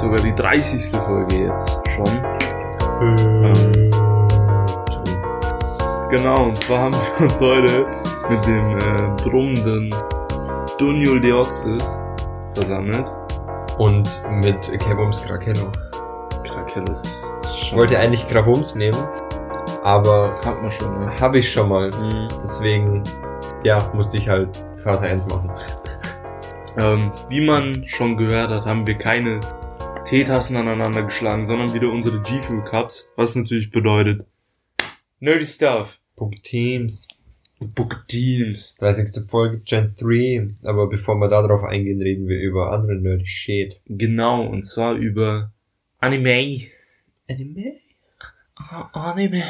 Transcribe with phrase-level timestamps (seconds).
[0.00, 0.90] Sogar die 30.
[0.96, 2.06] Folge jetzt schon.
[3.00, 3.90] Ähm,
[6.10, 7.86] genau, und zwar haben wir uns heute
[8.30, 9.92] mit dem äh, brummenden
[10.78, 12.00] Dunio Deoxys
[12.54, 13.12] versammelt.
[13.78, 15.70] Und mit Kebums Krakello.
[16.44, 17.78] Krakel ist Ich schon.
[17.78, 18.98] wollte eigentlich Gravums nehmen,
[19.84, 21.20] aber Hat man schon, ne?
[21.20, 21.90] habe ich schon mal.
[21.90, 22.28] Mhm.
[22.36, 23.02] Deswegen,
[23.64, 24.48] ja, musste ich halt
[24.82, 25.50] Phase 1 machen.
[26.76, 29.40] Ähm, wie man schon gehört hat, haben wir keine
[30.08, 34.24] Teetassen aneinander geschlagen, sondern wieder unsere G-Fuel Cups, was natürlich bedeutet
[35.20, 36.00] Nerdy Stuff.
[36.16, 37.06] Punkt Teams.
[37.60, 38.74] Book Teams.
[38.76, 39.28] 30.
[39.28, 40.48] Folge Gen 3.
[40.62, 43.82] Aber bevor wir da drauf eingehen, reden wir über andere nerdy Shit.
[43.84, 45.52] Genau, und zwar über
[45.98, 46.68] Anime.
[47.28, 47.76] Anime?
[48.56, 49.44] Ah, Anime.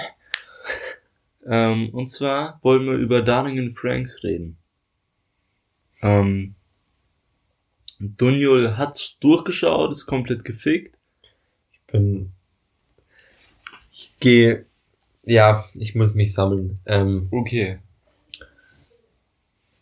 [1.47, 4.57] ähm, und zwar wollen wir über Darling and Franks reden.
[6.03, 6.57] Ähm,
[8.01, 10.97] Dunjol hat's durchgeschaut, ist komplett gefickt.
[11.73, 12.33] Ich bin.
[13.91, 14.67] Ich gehe.
[15.25, 16.79] Ja, ich muss mich sammeln.
[16.87, 17.79] Ähm, Okay.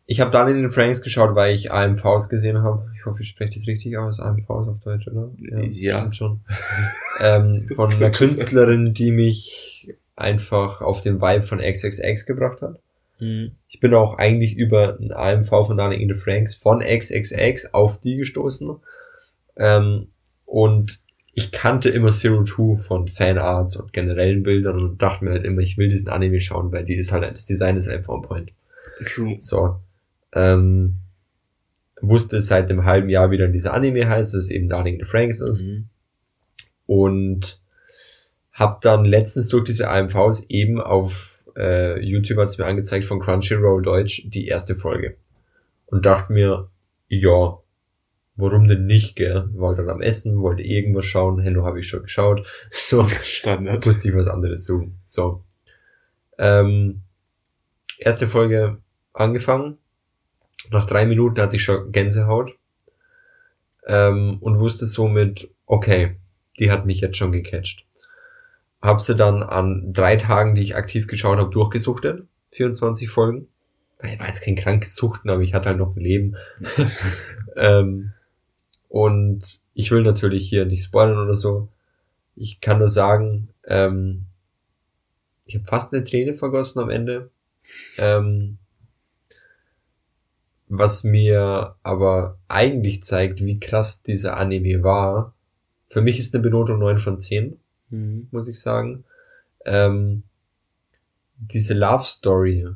[0.06, 2.90] ich habe dann in den Franks geschaut, weil ich AMVs gesehen habe.
[2.96, 4.18] Ich hoffe, ich spreche das richtig aus.
[4.20, 5.30] AMVs auf Deutsch, oder?
[5.38, 5.98] Ja.
[5.98, 6.40] stimmt schon.
[7.20, 12.80] ähm, von einer Künstlerin, die mich einfach auf den Vibe von XXX gebracht hat.
[13.18, 13.52] Mhm.
[13.68, 17.98] Ich bin auch eigentlich über ein AMV von Darling in the Franks von XXX auf
[18.00, 18.76] die gestoßen.
[19.56, 20.08] Ähm,
[20.44, 21.00] und
[21.32, 25.60] ich kannte immer Zero Two von Fanarts und generellen Bildern und dachte mir halt immer,
[25.60, 28.52] ich will diesen Anime schauen, weil die ist halt, das Design ist einfach on point.
[29.04, 29.36] True.
[29.38, 29.80] So.
[30.32, 30.96] Ähm,
[32.00, 35.06] wusste seit einem halben Jahr wieder dieser Anime heißt, dass es eben Darling in the
[35.10, 35.88] Franks ist Mhm.
[36.86, 37.60] und
[38.52, 43.82] hab dann letztens durch diese AMVs eben auf äh, YouTube hat's mir angezeigt von Crunchyroll
[43.82, 45.16] Deutsch die erste Folge
[45.86, 46.70] und dachte mir,
[47.08, 47.58] ja,
[48.36, 49.48] warum denn nicht, gell?
[49.54, 53.86] War dann am Essen, wollte irgendwas schauen, Hello habe ich schon geschaut, so Standard.
[53.86, 54.98] musste ich was anderes suchen.
[55.02, 55.44] So.
[56.38, 57.02] Ähm,
[57.98, 58.78] erste Folge
[59.12, 59.78] angefangen.
[60.70, 62.56] Nach drei Minuten hatte ich schon Gänsehaut.
[63.86, 66.16] Ähm, und wusste somit, okay,
[66.58, 67.85] die hat mich jetzt schon gecatcht.
[68.80, 72.26] Hab sie dann an drei Tagen, die ich aktiv geschaut habe, durchgesuchtet.
[72.52, 73.48] 24 Folgen.
[74.02, 76.36] Ich war jetzt kein krankes Suchten, aber ich hatte halt noch ein Leben.
[77.56, 78.12] ähm,
[78.88, 81.68] und ich will natürlich hier nicht spoilern oder so.
[82.34, 84.26] Ich kann nur sagen, ähm,
[85.46, 87.30] ich habe fast eine Träne vergossen am Ende.
[87.98, 88.58] Ähm,
[90.68, 95.34] was mir aber eigentlich zeigt, wie krass dieser Anime war.
[95.88, 97.58] Für mich ist eine Benotung 9 von 10,
[97.90, 98.28] Mhm.
[98.30, 99.04] muss ich sagen.
[99.64, 100.22] Ähm,
[101.38, 102.66] diese Love Story,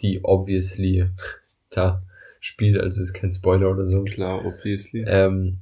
[0.00, 1.08] die obviously
[1.70, 2.02] da
[2.40, 5.04] spielt, also ist kein Spoiler oder so Klar, obviously.
[5.06, 5.58] ähm,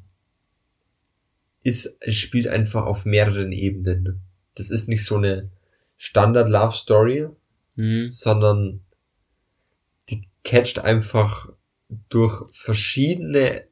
[1.62, 4.20] ist, es spielt einfach auf mehreren Ebenen.
[4.54, 5.50] Das ist nicht so eine
[5.96, 7.28] Standard Love Story,
[7.76, 8.10] Mhm.
[8.10, 8.80] sondern
[10.08, 11.48] die catcht einfach
[12.08, 13.64] durch verschiedene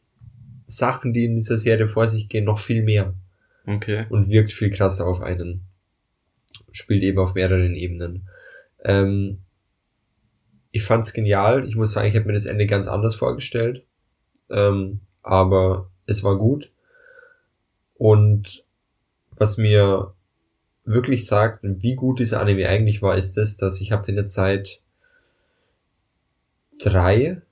[0.67, 3.15] Sachen, die in dieser Serie vor sich gehen, noch viel mehr
[3.69, 4.07] Okay.
[4.09, 5.63] und wirkt viel krasser auf einen.
[6.73, 8.29] Spielt eben auf mehreren Ebenen.
[8.83, 9.41] Ähm,
[10.71, 11.67] ich fand's genial.
[11.67, 13.85] Ich muss sagen, ich habe mir das Ende ganz anders vorgestellt.
[14.49, 16.71] Ähm, aber es war gut.
[17.95, 18.65] Und
[19.33, 20.15] was mir
[20.85, 24.33] wirklich sagt, wie gut dieser Anime eigentlich war, ist das, dass ich habe den jetzt
[24.33, 24.81] seit
[26.79, 27.43] drei,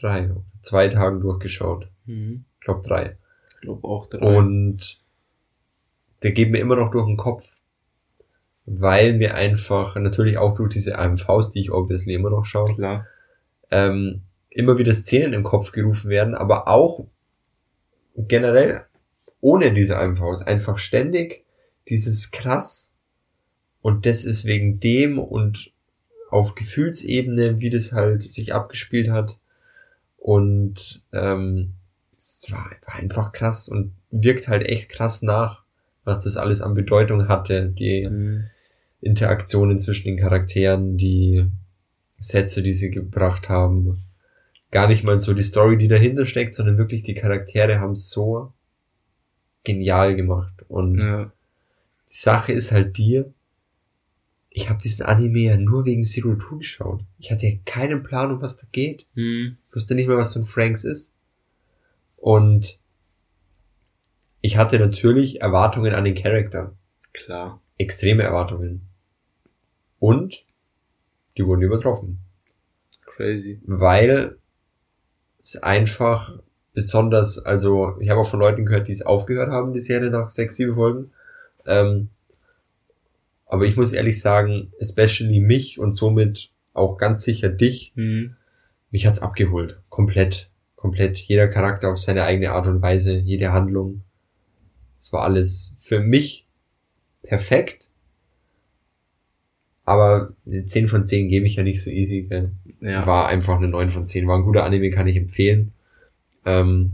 [0.00, 1.88] drei, zwei Tagen durchgeschaut.
[2.04, 2.44] Mhm.
[2.54, 3.16] Ich glaube drei.
[3.64, 4.36] Glaube auch drei.
[4.36, 5.00] Und
[6.22, 7.46] der geht mir immer noch durch den Kopf,
[8.66, 13.06] weil mir einfach, natürlich auch durch diese AMVs, die ich obviously immer noch schaue, Klar.
[13.70, 17.06] ähm, immer wieder Szenen im Kopf gerufen werden, aber auch
[18.16, 18.84] generell
[19.40, 21.44] ohne diese AMVs einfach ständig
[21.88, 22.90] dieses krass
[23.82, 25.72] und das ist wegen dem und
[26.30, 29.38] auf Gefühlsebene, wie das halt sich abgespielt hat
[30.16, 31.74] und ähm,
[32.16, 35.62] es war, war einfach krass und wirkt halt echt krass nach,
[36.04, 38.44] was das alles an Bedeutung hatte, die Mhm.
[39.00, 41.46] Interaktionen zwischen den Charakteren, die
[42.18, 43.98] Sätze, die sie gebracht haben.
[44.70, 48.52] Gar nicht mal so die Story, die dahinter steckt, sondern wirklich die Charaktere haben so
[49.62, 50.52] genial gemacht.
[50.68, 51.24] Und Ja.
[52.08, 53.24] die Sache ist halt die,
[54.50, 57.00] ich habe diesen Anime ja nur wegen Zero Two geschaut.
[57.18, 59.04] Ich hatte ja keinen Plan, um was da geht.
[59.14, 59.56] Mhm.
[59.68, 61.13] Ich wusste nicht mehr, was so ein Franks ist.
[62.24, 62.78] Und
[64.40, 66.74] ich hatte natürlich Erwartungen an den Charakter.
[67.12, 67.60] Klar.
[67.76, 68.88] Extreme Erwartungen.
[69.98, 70.46] Und
[71.36, 72.20] die wurden übertroffen.
[73.04, 73.60] Crazy.
[73.66, 74.38] Weil
[75.42, 76.38] es einfach
[76.72, 80.30] besonders, also ich habe auch von Leuten gehört, die es aufgehört haben, die Serie nach
[80.30, 81.10] sechs, sieben Folgen.
[81.66, 82.08] Ähm,
[83.44, 88.36] aber ich muss ehrlich sagen, especially mich und somit auch ganz sicher dich, Mhm.
[88.90, 89.78] mich hat's abgeholt.
[89.90, 90.48] Komplett.
[90.84, 91.16] Komplett.
[91.16, 94.02] Jeder Charakter auf seine eigene Art und Weise, jede Handlung.
[94.98, 96.46] Es war alles für mich
[97.22, 97.88] perfekt.
[99.86, 102.24] Aber eine 10 von 10 gebe ich ja nicht so easy.
[102.28, 102.52] Gell?
[102.82, 103.06] Ja.
[103.06, 104.28] War einfach eine 9 von 10.
[104.28, 105.72] War ein guter Anime, kann ich empfehlen.
[106.44, 106.92] Ähm,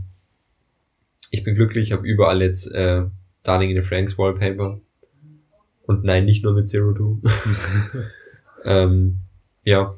[1.29, 3.03] ich bin glücklich, ich habe überall jetzt äh,
[3.43, 4.79] Darling in the Franks Wallpaper.
[5.85, 7.21] Und nein, nicht nur mit Zero Two.
[8.63, 9.19] ähm,
[9.65, 9.97] ja.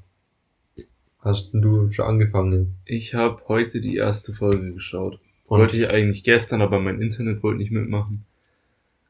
[1.24, 2.80] Hast du schon angefangen jetzt?
[2.86, 5.20] Ich habe heute die erste Folge geschaut.
[5.46, 8.26] Und- Wollte ich eigentlich gestern, aber mein Internet wollte nicht mitmachen.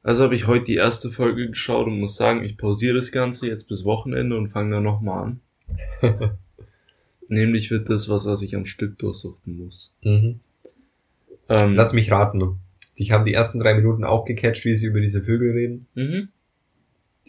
[0.04, 3.48] Also habe ich heute die erste Folge geschaut und muss sagen, ich pausiere das Ganze
[3.48, 5.40] jetzt bis Wochenende und fange dann nochmal an.
[7.30, 9.94] Nämlich wird das was, was ich am Stück durchsuchten muss.
[10.04, 10.42] Mhm.
[11.48, 12.60] Ähm, Lass mich raten.
[13.00, 15.88] Dich haben die ersten drei Minuten auch gecatcht, wie sie über diese Vögel reden.
[15.96, 16.28] Mhm.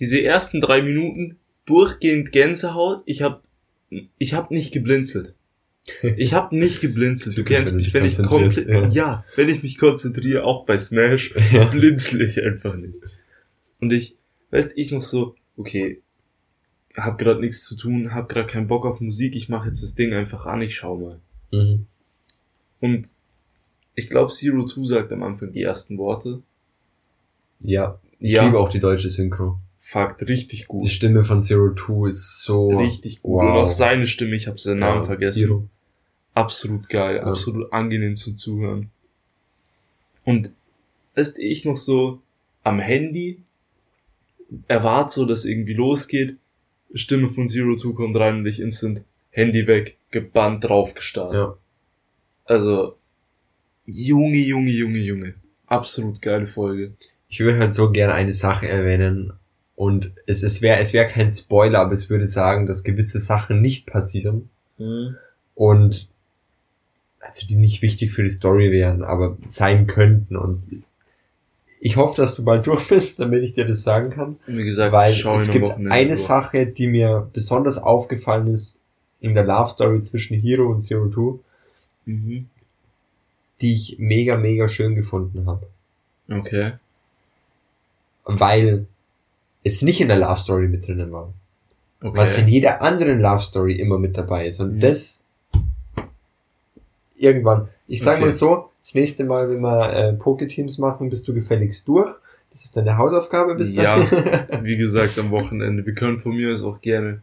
[0.00, 1.36] Diese ersten drei Minuten
[1.66, 3.02] durchgehend Gänsehaut.
[3.06, 3.43] Ich hab,
[4.18, 5.34] ich hab nicht geblinzelt.
[6.16, 7.36] Ich hab nicht geblinzelt.
[7.36, 8.84] Du kennst mich, wenn ich konzentriere.
[8.86, 8.88] ja.
[8.88, 9.24] Ja.
[9.36, 11.66] wenn ich mich konzentriere, auch bei Smash, Ja.
[11.66, 13.00] blinzel ich einfach nicht.
[13.80, 14.16] Und ich,
[14.50, 16.00] weißt ich noch so, okay,
[16.96, 19.94] hab grad nichts zu tun, hab grad keinen Bock auf Musik, ich mache jetzt das
[19.94, 21.20] Ding einfach an, ich schau mal.
[21.52, 21.86] Mhm.
[22.80, 23.08] Und
[23.94, 26.42] ich glaube, Zero Two sagt am Anfang die ersten Worte.
[27.60, 28.00] Ja.
[28.20, 28.44] Ich Ja.
[28.44, 29.58] liebe auch die deutsche Synchro.
[29.86, 30.82] Fakt, richtig gut.
[30.82, 32.78] Die Stimme von Zero Two ist so.
[32.78, 33.42] Richtig gut.
[33.42, 33.42] Wow.
[33.42, 35.38] Und auch seine Stimme, ich habe seinen Namen Ja, vergessen.
[35.40, 35.68] Hiro.
[36.32, 37.24] Absolut geil, Ja.
[37.24, 38.90] absolut angenehm zum Zuhören.
[40.24, 40.50] Und
[41.14, 42.22] ist ich noch so
[42.62, 43.40] am Handy,
[44.68, 46.38] erwart so, dass irgendwie losgeht,
[46.94, 49.02] Stimme von Zero Two kommt rein und ich instant
[49.32, 51.34] Handy weg, gebannt drauf gestartet.
[51.34, 51.56] Ja.
[52.46, 52.96] Also,
[53.84, 55.34] Junge, Junge, Junge, Junge.
[55.66, 56.94] Absolut geile Folge.
[57.28, 59.34] Ich würde halt so gerne eine Sache erwähnen.
[59.76, 63.60] Und es, es wäre es wäre kein Spoiler, aber es würde sagen, dass gewisse Sachen
[63.60, 64.48] nicht passieren.
[65.54, 66.08] Und
[67.20, 70.36] also die nicht wichtig für die Story wären, aber sein könnten.
[70.36, 70.62] Und
[71.80, 74.36] ich hoffe, dass du bald durch bist, damit ich dir das sagen kann.
[74.46, 76.20] Wie gesagt, Weil es gibt Wochenende eine durch.
[76.22, 78.78] Sache, die mir besonders aufgefallen ist
[79.20, 81.40] in der Love Story zwischen Hero und Zero Two,
[82.06, 82.48] Mhm.
[83.62, 85.66] die ich mega, mega schön gefunden habe.
[86.30, 86.72] Okay.
[88.24, 88.86] Weil
[89.64, 91.32] es nicht in der Love Story mit drinnen war.
[92.02, 92.16] Okay.
[92.16, 94.60] Was in jeder anderen Love Story immer mit dabei ist.
[94.60, 94.80] Und Mhm.
[94.80, 95.24] das
[97.16, 97.68] irgendwann.
[97.86, 98.24] Ich sag Okay.
[98.26, 102.10] mal so, das nächste Mal, wenn wir äh, Poketeams machen, bist du gefälligst durch.
[102.50, 103.96] Das ist deine Hausaufgabe bis Ja.
[103.98, 104.10] dahin.
[104.64, 105.84] Wie gesagt, am Wochenende.
[105.84, 107.22] Wir können von mir aus auch gerne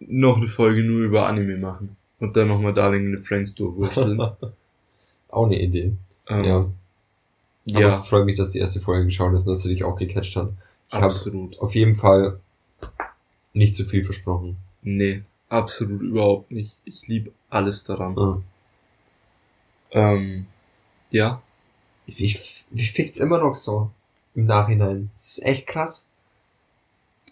[0.00, 1.96] noch eine Folge nur über Anime machen.
[2.18, 4.20] Und dann nochmal Darling in the Franks durchwursteln.
[5.28, 5.92] Auch eine Idee.
[6.28, 6.56] ähm, ja.
[6.56, 9.96] Aber ja, freut mich, dass die erste Folge geschaut hast und dass du dich auch
[9.96, 10.50] gecatcht hast.
[11.00, 11.58] Absolut.
[11.60, 12.40] auf jeden Fall
[13.52, 14.56] nicht zu viel versprochen.
[14.82, 16.76] Nee, absolut überhaupt nicht.
[16.84, 18.18] Ich liebe alles daran.
[18.18, 18.40] Ah.
[19.90, 20.46] Ähm,
[21.10, 21.42] ja,
[22.06, 22.38] Wie,
[22.70, 23.90] wie fickt's immer noch so
[24.34, 25.10] im Nachhinein?
[25.14, 26.08] Das ist echt krass.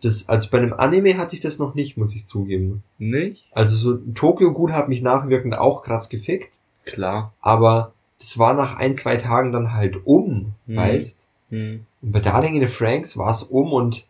[0.02, 2.82] Das, also bei einem Anime hatte ich das noch nicht, muss ich zugeben.
[2.98, 3.50] nicht?
[3.54, 6.50] Also so Tokyo Ghoul hat mich nachwirkend auch krass gefickt,
[6.86, 7.34] Klar.
[7.40, 10.76] aber das war nach ein, zwei Tagen dann halt um, Mhm.
[10.76, 11.28] weißt?
[11.50, 11.84] Hm.
[12.02, 14.04] Und bei Darling in the Franks war es um und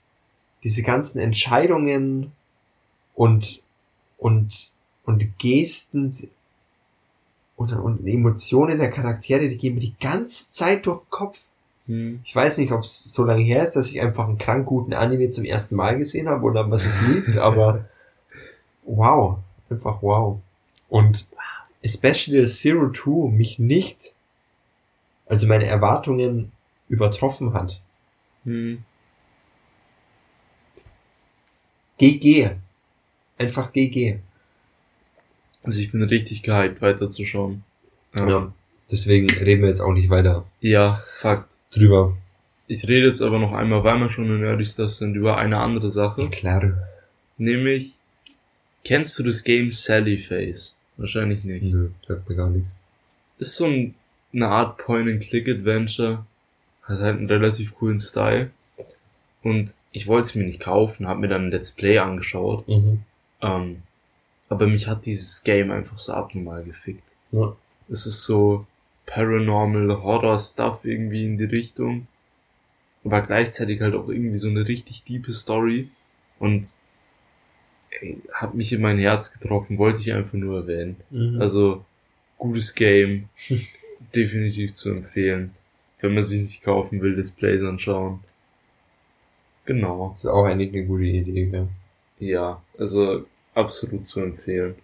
[0.62, 2.32] diese ganzen Entscheidungen
[3.14, 3.60] und,
[4.18, 4.70] und,
[5.04, 6.14] und Gesten
[7.56, 11.40] und, und Emotionen der Charaktere, die gehen mir die ganze Zeit durch den Kopf.
[11.86, 12.20] Hm.
[12.24, 14.92] Ich weiß nicht, ob es so lange her ist, dass ich einfach einen krank guten
[14.92, 17.86] Anime zum ersten Mal gesehen habe oder was es liegt, aber
[18.84, 20.40] wow, einfach wow.
[20.88, 21.26] Und
[21.82, 24.14] especially Zero Two mich nicht,
[25.26, 26.52] also meine Erwartungen
[26.90, 27.80] übertroffen hat.
[28.44, 28.82] Hm.
[31.98, 32.50] GG.
[33.38, 34.18] Einfach GG.
[35.62, 37.62] Also ich bin richtig gehypt, weiterzuschauen.
[38.16, 38.52] Ähm, Ja.
[38.90, 41.58] Deswegen reden wir jetzt auch nicht weiter ja, Fakt.
[41.70, 42.16] drüber.
[42.66, 45.58] Ich rede jetzt aber noch einmal, weil wir schon in Nerdy Stuff sind, über eine
[45.58, 46.28] andere Sache.
[46.30, 46.72] Klar.
[47.38, 47.94] Nämlich,
[48.84, 50.74] kennst du das Game Sally Face?
[50.96, 51.62] Wahrscheinlich nicht.
[51.62, 52.74] Nö, sagt mir gar nichts.
[53.38, 53.94] Ist so ein,
[54.32, 56.26] eine Art Point-and-Click-Adventure.
[56.82, 58.50] Hat halt einen relativ coolen Style.
[59.42, 62.68] Und ich wollte es mir nicht kaufen, habe mir dann ein Let's Play angeschaut.
[62.68, 63.02] Mhm.
[63.40, 63.82] Ähm,
[64.48, 67.04] aber mich hat dieses Game einfach so abnormal gefickt.
[67.32, 67.56] Ja.
[67.88, 68.66] Es ist so
[69.06, 72.06] Paranormal Horror Stuff irgendwie in die Richtung.
[73.04, 75.90] Aber gleichzeitig halt auch irgendwie so eine richtig diepe Story.
[76.38, 76.72] Und
[78.00, 80.96] ey, hat mich in mein Herz getroffen, wollte ich einfach nur erwähnen.
[81.10, 81.40] Mhm.
[81.40, 81.84] Also
[82.40, 83.28] Gutes Game.
[84.14, 85.54] Definitiv zu empfehlen.
[86.00, 88.20] Wenn man sich nicht kaufen will, Displays anschauen.
[89.66, 90.14] Genau.
[90.16, 91.68] Ist auch eigentlich eine gute Idee, gell?
[92.18, 94.74] Ja, also absolut zu empfehlen.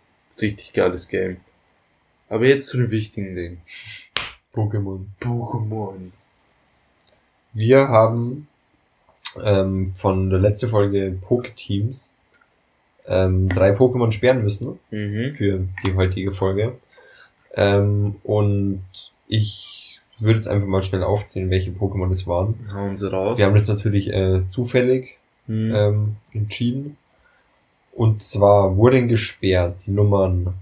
[0.40, 1.38] Richtig geiles Game.
[2.28, 3.60] Aber jetzt zu den wichtigen Dingen.
[4.54, 5.04] Pokémon.
[5.20, 6.10] Pokémon.
[7.52, 8.48] Wir haben
[9.42, 12.10] ähm, von der letzten Folge Poketeams
[13.06, 15.32] ähm, drei Pokémon sperren müssen Mhm.
[15.34, 16.78] für die heutige Folge.
[17.54, 18.82] Ähm, und
[19.28, 19.85] ich
[20.18, 22.54] würde jetzt einfach mal schnell aufzählen, welche Pokémon es waren.
[22.72, 23.38] Hauen sie raus.
[23.38, 25.18] Wir haben das natürlich äh, zufällig
[25.48, 25.72] Mhm.
[25.74, 26.96] ähm, entschieden.
[27.92, 30.54] Und zwar wurden gesperrt die Nummern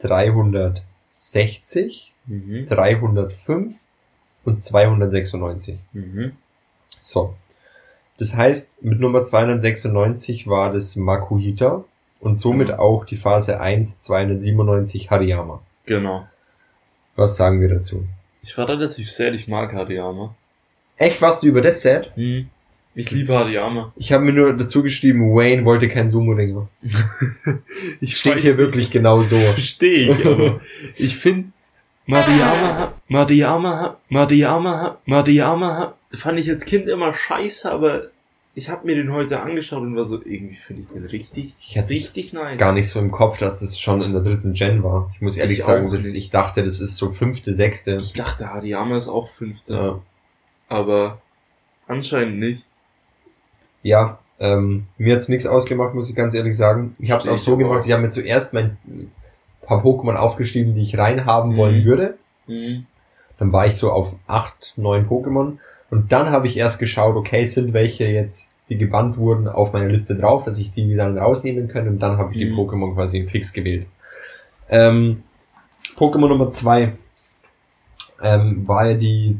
[0.00, 2.66] 360, Mhm.
[2.66, 3.76] 305
[4.44, 5.78] und 296.
[5.92, 6.32] Mhm.
[6.98, 7.34] So.
[8.18, 11.84] Das heißt, mit Nummer 296 war das Makuhita
[12.20, 12.80] und somit Genau.
[12.82, 15.60] auch die Phase 1 297 Hariyama.
[15.84, 16.26] Genau.
[17.14, 18.04] Was sagen wir dazu?
[18.46, 20.32] Ich war relativ sad, ich mag Hariyama.
[20.96, 22.12] Echt, warst du über das Set?
[22.16, 22.48] Mhm.
[22.94, 23.92] Ich liebe Hariyama.
[23.96, 26.68] Ich habe mir nur dazu geschrieben, Wayne wollte kein Sumo-Ringer.
[28.00, 29.36] Ich Steht hier nicht, wirklich genau so.
[29.54, 30.60] Verstehe ich, aber
[30.94, 31.48] ich finde,
[32.06, 38.10] Mariyama, Mariyama, Mariyama, Mariyama, fand ich als Kind immer scheiße, aber
[38.58, 41.76] ich habe mir den heute angeschaut und war so, irgendwie finde ich den richtig, Ich
[41.78, 42.56] richtig nice.
[42.58, 45.10] gar nicht so im Kopf, dass das schon in der dritten Gen war.
[45.14, 47.96] Ich muss ehrlich Ich sagen, das, ich dachte, das ist so fünfte, sechste.
[48.00, 50.00] Ich dachte, Hariyama ist auch fünfte, Ja.
[50.68, 51.20] aber
[51.86, 52.64] anscheinend nicht.
[53.82, 56.94] Ja, ähm, mir hat's nichts ausgemacht, muss ich ganz ehrlich sagen.
[56.98, 57.86] Ich habe es auch so gemacht, auch.
[57.86, 58.78] ich habe mir zuerst mein
[59.62, 61.56] paar Pokémon aufgeschrieben, die ich reinhaben Mhm.
[61.56, 62.16] wollen würde.
[62.46, 62.86] Mhm.
[63.38, 65.58] Dann war ich so auf acht, neun Pokémon.
[65.90, 69.86] Und dann habe ich erst geschaut, okay, sind welche jetzt, die gebannt wurden, auf meiner
[69.88, 71.86] Liste drauf, dass ich die dann rausnehmen kann.
[71.88, 72.58] Und dann habe ich die Mhm.
[72.58, 73.86] Pokémon quasi fix gewählt.
[74.68, 75.22] Ähm,
[75.96, 76.92] Pokémon Nummer zwei
[78.20, 79.38] ähm, war ja die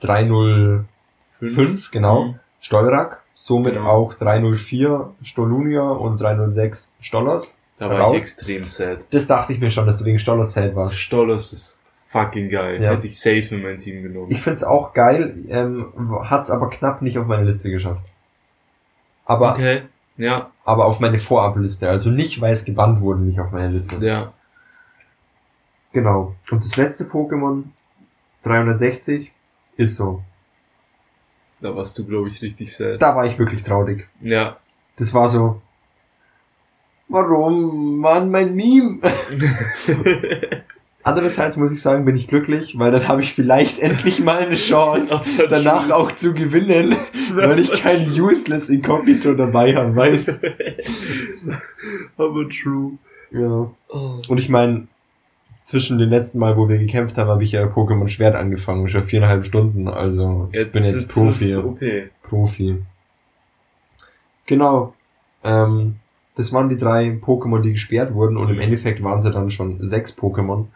[0.00, 2.24] 305, genau.
[2.24, 2.34] Mhm.
[2.60, 3.88] Stolrak, somit Genau.
[3.88, 7.56] auch 304 Stolunia und 306 Stollers.
[7.78, 8.10] Da war Raus.
[8.16, 9.04] ich extrem sad.
[9.10, 10.96] Das dachte ich mir schon, dass du wegen Stollers sad warst.
[10.96, 12.82] Stollers ist fucking geil.
[12.82, 12.92] Ja.
[12.92, 14.30] Hätte ich safe in mein Team genommen.
[14.30, 15.92] Ich find's auch geil, ähm,
[16.24, 18.02] hat's aber knapp nicht auf meine Liste geschafft.
[19.24, 19.82] Aber, okay.
[20.16, 23.96] Ja, aber auf meine Vorabliste, also nicht, weil es gebannt wurde, nicht auf meine Liste.
[23.96, 24.32] ja.
[25.92, 26.34] Genau.
[26.50, 27.64] Und das letzte Pokémon,
[28.42, 29.32] 360,
[29.76, 30.22] ist so.
[31.60, 33.00] Da warst du, glaube ich, richtig sad.
[33.00, 34.06] Da war ich wirklich traurig.
[34.20, 34.58] Ja.
[34.96, 35.62] Das war so,
[37.08, 38.98] warum, Mann, mein Meme?
[41.06, 44.56] Andererseits muss ich sagen, bin ich glücklich, weil dann habe ich vielleicht endlich mal eine
[44.56, 46.96] Chance, danach auch zu gewinnen,
[47.32, 50.40] weil ich kein useless Incognito dabei habe, weißt
[52.16, 52.98] Aber true.
[53.30, 53.70] Ja.
[53.88, 54.20] Oh.
[54.26, 54.88] Und ich meine,
[55.60, 59.04] zwischen den letzten Mal, wo wir gekämpft haben, habe ich ja Pokémon Schwert angefangen, schon
[59.04, 61.54] viereinhalb Stunden, also ich bin jetzt Profi.
[61.54, 61.80] OP.
[62.24, 62.82] Profi.
[64.46, 64.92] Genau.
[65.44, 66.00] Ähm,
[66.34, 68.58] das waren die drei Pokémon, die gesperrt wurden und im.
[68.58, 70.66] Endeffekt waren sie dann schon sechs Pokémon.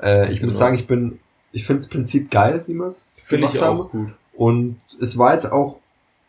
[0.00, 0.58] Äh, ich muss Genau.
[0.66, 1.18] sagen, ich bin,
[1.52, 3.80] ich finde das Prinzip geil, wie wir es Finde gemacht ich haben.
[3.80, 4.08] auch gut.
[4.34, 5.80] Und es war jetzt auch,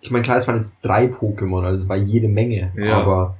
[0.02, 3.02] ich meine, klar, es waren jetzt drei Pokémon, also es war jede Menge, Ja.
[3.02, 3.38] aber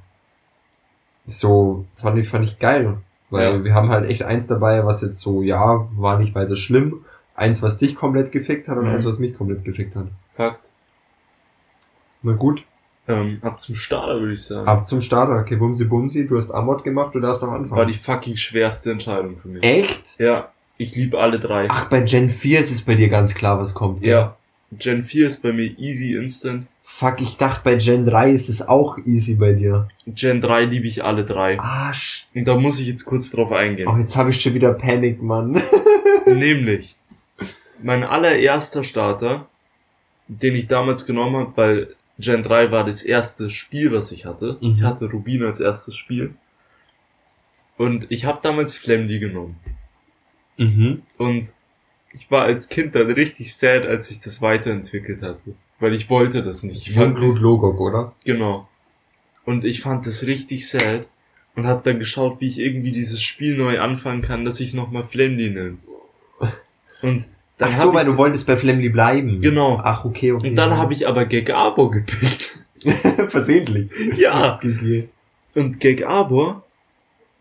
[1.26, 2.98] so fand ich, fand ich geil.
[3.30, 3.64] Weil Ja.
[3.64, 7.04] wir haben halt echt eins dabei, was jetzt so, ja, war nicht weiter schlimm.
[7.36, 8.90] Eins, was dich komplett gefickt hat und Mhm.
[8.90, 10.08] eins, was mich komplett gefickt hat.
[10.34, 10.68] Fakt.
[12.22, 12.64] Na gut,
[13.12, 14.66] Ähm, ab zum Starter, würde ich sagen.
[14.68, 15.38] ab zum Starter.
[15.40, 17.70] Okay, Bumsi Bumsi, du hast Amod gemacht, du darfst noch anfangen.
[17.78, 19.62] War die fucking schwerste Entscheidung für mich.
[19.64, 20.16] echt?
[20.18, 20.50] Ja.
[20.78, 21.66] Ich liebe alle drei.
[21.68, 24.00] Ach, bei Gen 4 ist es bei dir ganz klar, was kommt.
[24.00, 24.10] gell?
[24.10, 24.36] Ja.
[24.72, 26.66] Gen 4 ist bei mir easy instant.
[26.82, 29.88] Fuck, ich dachte bei Gen 3 ist es auch easy bei dir.
[30.06, 31.58] Gen 3 liebe ich alle drei.
[31.60, 33.88] Ah, sch- Und da muss ich jetzt kurz drauf eingehen.
[33.88, 35.60] oh, jetzt habe ich schon wieder Panik, Mann.
[36.26, 36.96] Nämlich,
[37.82, 39.46] mein allererster Starter,
[40.28, 44.58] den ich damals genommen habe, weil Gen 3 war das erste Spiel, was ich hatte.
[44.60, 44.74] Mhm.
[44.74, 46.34] Ich hatte Rubin als erstes Spiel.
[47.76, 49.56] Und ich habe damals Flamly genommen.
[50.58, 51.02] mhm.
[51.16, 51.54] Und
[52.12, 55.54] ich war als Kind dann richtig sad, als ich das weiterentwickelt hatte.
[55.78, 56.88] Weil ich wollte das nicht.
[56.88, 58.14] Ich fand das, Logok, oder?
[58.24, 58.68] genau.
[59.44, 61.06] Und ich fand das richtig sad.
[61.56, 65.04] Und habe dann geschaut, wie ich irgendwie dieses Spiel neu anfangen kann, dass ich nochmal
[65.04, 65.78] Flamly nehme.
[67.02, 67.26] Und
[67.60, 69.40] dann Ach so, weil du wolltest bei Flamly bleiben.
[69.42, 69.78] Genau.
[69.82, 70.48] Ach, okay, okay.
[70.48, 72.64] Und dann habe ich aber Gag Arbor gepickt.
[73.28, 73.90] Versehentlich.
[74.16, 74.58] ja.
[75.54, 76.62] Und Gag Arbor,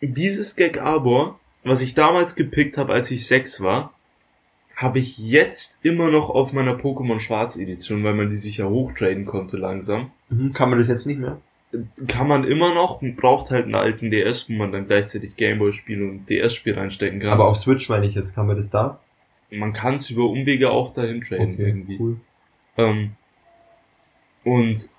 [0.01, 3.93] dieses Gag Arbor, was ich damals gepickt habe, als ich sechs war,
[4.75, 8.65] habe ich jetzt immer noch auf meiner Pokémon Schwarz Edition, weil man die sich ja
[8.67, 10.11] hochtraden konnte langsam.
[10.29, 11.39] Mhm, Kann man das jetzt nicht mehr?
[12.07, 16.03] kann man immer noch, man braucht halt einen alten DS, wo man dann gleichzeitig Gameboy-Spiele
[16.03, 17.29] und DS-Spiel reinstecken kann.
[17.29, 18.99] Aber auf Switch meine ich jetzt, kann man das da?
[19.51, 21.97] Man kann es über Umwege auch dahin traden irgendwie.
[21.99, 22.19] cool.
[22.77, 23.11] Ähm,
[24.43, 24.89] und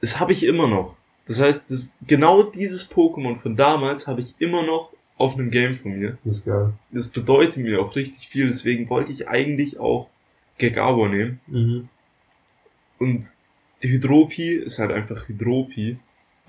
[0.00, 0.96] das habe ich immer noch.
[1.26, 5.76] Das heißt, das, genau dieses Pokémon von damals habe ich immer noch auf einem Game
[5.76, 6.18] von mir.
[6.24, 6.72] Das ist geil.
[6.90, 10.08] Das bedeutet mir auch richtig viel, deswegen wollte ich eigentlich auch
[10.56, 11.40] Gegabor nehmen.
[11.46, 11.88] Mhm.
[12.98, 13.32] Und
[13.80, 15.98] Hydropi ist halt einfach Hydropi,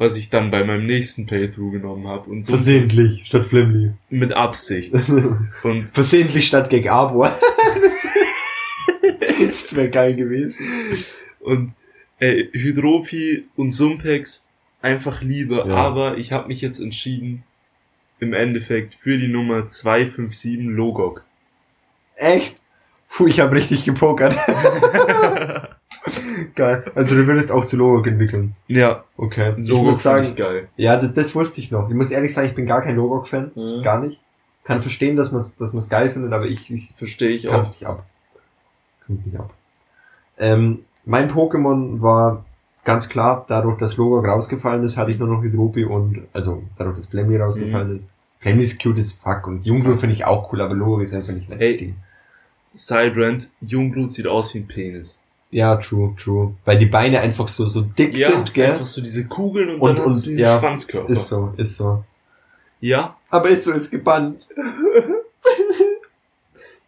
[0.02, 2.28] was ich dann bei meinem nächsten Playthrough genommen habe.
[2.32, 3.92] Und so Versehentlich, statt Flimly.
[4.10, 4.92] mit Absicht.
[5.64, 7.32] Und Versehentlich statt Gag Arbor.
[9.46, 10.66] das wäre geil gewesen.
[11.40, 11.74] Und
[12.20, 14.48] äh, Hydropi und Sumpex
[14.82, 15.76] einfach Liebe, Ja.
[15.76, 17.44] aber ich habe mich jetzt entschieden,
[18.20, 21.24] im Endeffekt für die Nummer 257 Logok.
[22.16, 22.56] Echt?
[23.10, 24.36] Puh, ich habe richtig gepokert.
[26.56, 26.84] geil.
[26.96, 28.56] Also du würdest auch zu Logok entwickeln.
[28.68, 29.54] Ja, Okay.
[29.60, 30.68] ich Logok muss finde sagen, ich geil.
[30.78, 31.90] ja, das, das wusste ich noch.
[31.90, 33.52] Ich muss ehrlich sagen, ich bin gar kein Logok-Fan.
[33.56, 33.82] Mhm.
[33.84, 34.20] Gar nicht.
[34.64, 37.68] Kann verstehen, dass man es dass man's geil findet, aber ich, ich Verstehe ich auch.
[37.68, 38.06] nicht ab.
[39.08, 39.52] Kann es nicht ab.
[40.38, 42.46] Ähm, mein Pokémon war
[42.84, 46.96] ganz klar, dadurch, dass Logok rausgefallen ist, hatte ich nur noch Hydropi und, also dadurch,
[46.98, 48.08] dass Flammy rausgefallen ist.
[48.40, 51.34] Flammy ist cute as fuck und Jungblut finde ich auch cool, aber Logok ist einfach
[51.34, 51.78] nicht mein Ey.
[51.78, 51.96] Ding.
[52.74, 55.20] Sidrand, Jungblut sieht aus wie ein Penis.
[55.52, 56.56] Ja, true, true.
[56.66, 58.72] Weil die Beine einfach so, so dick sind, gell?
[58.72, 61.10] einfach so diese Kugeln und, Und, dann und, den ja, Schwanzkörper.
[61.10, 62.04] ist so, ist so.
[62.80, 64.48] Ja, Aber ist so, ist gebannt.
[64.50, 65.04] ich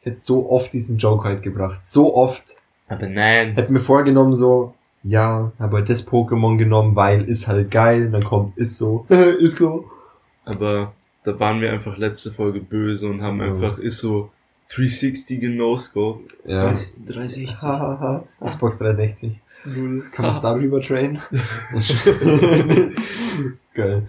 [0.05, 1.86] hätte so oft diesen Joke halt gebracht.
[1.86, 2.55] So oft.
[2.88, 3.53] aber nein.
[3.55, 8.10] Hätte mir vorgenommen so, ja, habe halt das Pokémon genommen, weil ist halt geil.
[8.12, 9.86] Dann kommt, ist so, ist so.
[10.45, 10.93] Aber
[11.26, 13.47] da waren wir einfach letzte Folge böse und haben Ja.
[13.47, 14.30] einfach ist so
[14.76, 16.26] 360 genoscope.
[16.46, 16.66] Ja.
[16.72, 16.96] Was?
[17.06, 17.62] 360?
[17.62, 18.24] Hahaha.
[18.46, 19.40] Xbox 360.
[19.66, 20.04] Null.
[20.12, 21.20] Kann man es darüber trainen?
[23.74, 24.08] Geil.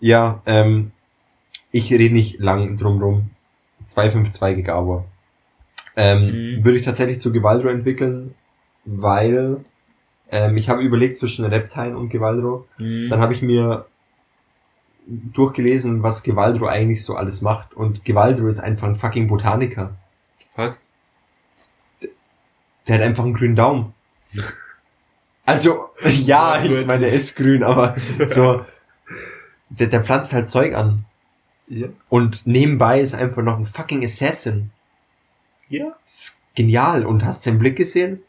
[0.00, 0.92] Ja, ähm,
[1.72, 3.30] ich rede nicht lang drum rum.
[3.84, 5.04] 252 Gigawa.
[5.96, 6.26] Ähm,
[6.58, 6.64] Mhm.
[6.64, 8.34] Würde ich tatsächlich zu Gewaldro entwickeln,
[8.84, 9.64] weil
[10.30, 12.66] ähm, ich habe überlegt zwischen Reptile und Gewaldro.
[12.78, 13.08] Mhm.
[13.10, 13.86] Dann habe ich mir
[15.06, 17.74] durchgelesen, was Gewaldro eigentlich so alles macht.
[17.74, 19.94] Und Gewaldro ist einfach ein fucking Botaniker.
[20.54, 20.88] Fakt.
[22.86, 23.94] Der hat einfach einen grünen Daumen.
[25.44, 28.64] Also, ja, ich meine, der ist grün, aber so,
[29.68, 31.04] der, der pflanzt halt Zeug an.
[31.68, 31.88] Ja.
[32.08, 34.70] Und nebenbei ist einfach noch ein fucking Assassin.
[35.68, 35.96] Ja.
[36.04, 37.04] ist genial.
[37.04, 38.22] Und hast seinen Blick gesehen?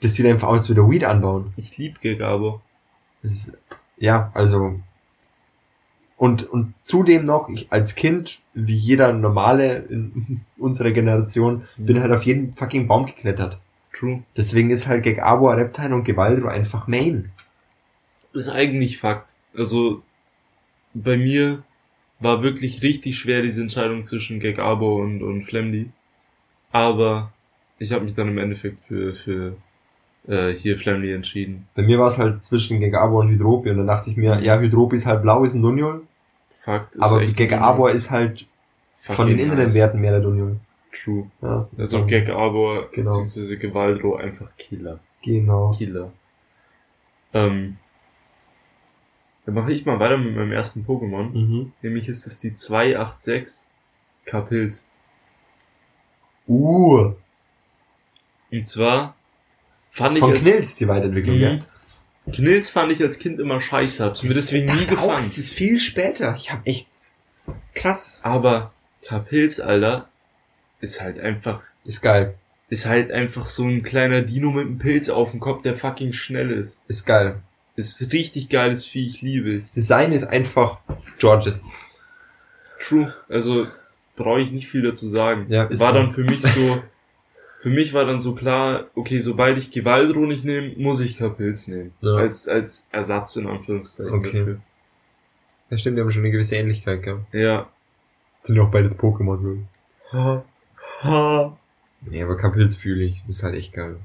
[0.00, 1.52] Das sieht einfach aus, als würde er Weed anbauen.
[1.56, 2.60] Ich lieb Gegabo.
[3.96, 4.80] Ja, also.
[6.16, 12.12] Und, und zudem noch, ich als Kind, wie jeder normale in unserer Generation, bin halt
[12.12, 13.58] auf jeden fucking Baum geklettert.
[13.92, 14.22] True.
[14.36, 17.30] Deswegen ist halt gegen Abo, Reptile und Gewaldro einfach Main.
[18.32, 19.34] Ist eigentlich Fakt.
[19.56, 20.02] Also,
[20.94, 21.62] bei mir
[22.20, 25.90] war wirklich richtig schwer diese Entscheidung zwischen Gegabo und, und Flemly.
[26.72, 27.32] Aber
[27.78, 29.56] ich habe mich dann im Endeffekt für, für
[30.26, 31.68] äh, hier Flemly entschieden.
[31.74, 34.40] Bei mir war es halt zwischen gegen Abo und Hydropi und dann dachte ich mir,
[34.40, 36.02] ja, Hydropi ist halt blau, ist ein Dunjol,
[36.56, 37.22] Fakt ist aber
[37.60, 38.46] Abo ist halt
[38.94, 39.74] von den inneren nice.
[39.74, 40.56] Werten mehr der Dunjol.
[40.92, 41.30] True.
[41.42, 43.10] Ja, Also so, Gegabo Genau.
[43.10, 45.00] beziehungsweise Gewaldro einfach Killer.
[45.22, 45.72] Genau.
[45.72, 46.12] Killer.
[47.32, 47.78] Ähm,
[49.44, 51.32] dann mache ich mal weiter mit meinem ersten Pokémon.
[51.32, 51.72] Mhm.
[51.82, 53.68] Nämlich ist es die 286
[54.24, 54.86] Kapils.
[56.46, 57.12] Uh,
[58.50, 59.16] Und zwar
[59.94, 61.40] fand von Knilz die Weiterentwicklung, Mhm.
[61.40, 61.64] gell?
[62.32, 65.22] Knilz fand ich als Kind immer scheiße, hab's mir deswegen nie gefallen.
[65.22, 66.34] Das ist viel später.
[66.36, 66.88] Ich hab echt
[67.74, 68.18] krass.
[68.22, 68.72] Aber
[69.06, 70.08] Kapils, Alter,
[70.80, 72.34] ist halt einfach, Ist geil.
[72.70, 76.12] ist halt einfach so ein kleiner Dino mit einem Pilz auf dem Kopf, der fucking
[76.12, 76.78] schnell ist.
[76.88, 77.36] Ist geil.
[77.76, 79.66] Ist richtig geiles Vieh, ich liebe es.
[79.66, 80.78] Das Design ist einfach
[81.18, 81.60] Georges.
[82.80, 83.12] True.
[83.28, 83.66] Also
[84.16, 85.46] brauche ich nicht viel dazu sagen.
[85.48, 85.94] Ja, ist war so.
[85.94, 86.82] dann für mich so,
[87.64, 91.66] für mich war dann so klar, okay, sobald ich Gewaldro nicht nehme, muss ich Kapils
[91.66, 91.94] nehmen.
[92.02, 92.16] Ja.
[92.16, 94.38] Als, als Ersatz in Anführungszeichen Okay.
[94.38, 94.60] dafür.
[95.70, 97.20] Ja, stimmt, die haben schon eine gewisse Ähnlichkeit, gell?
[97.32, 97.70] Ja.
[98.42, 99.58] Sind auch beide Pokémon, gell?
[100.12, 100.44] Ha.
[101.04, 101.56] Ha.
[102.02, 103.22] Nee, aber Kapils fühle ich.
[103.28, 103.96] Ist halt echt geil.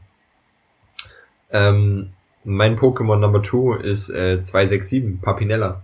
[1.52, 2.12] Ähm,
[2.46, 5.84] mein Pokémon Number 2 ist äh, 267, Papinella.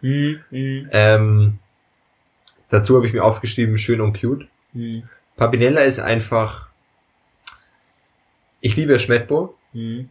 [0.00, 1.58] Hm, hm, Ähm,
[2.70, 4.48] dazu habe ich mir aufgeschrieben, schön und cute.
[4.72, 5.04] hm,
[5.36, 6.67] Papinella ist einfach...
[8.60, 9.54] Ich liebe Schmetbo.
[9.72, 10.08] hm.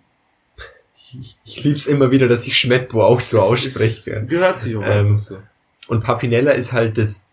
[1.19, 4.25] Ich, ich liebe es immer wieder, dass ich Schmetbo auch so ausspreche.
[4.25, 5.37] Gehört sich auch Ähm, so.
[5.87, 7.29] Und Papinella ist halt das,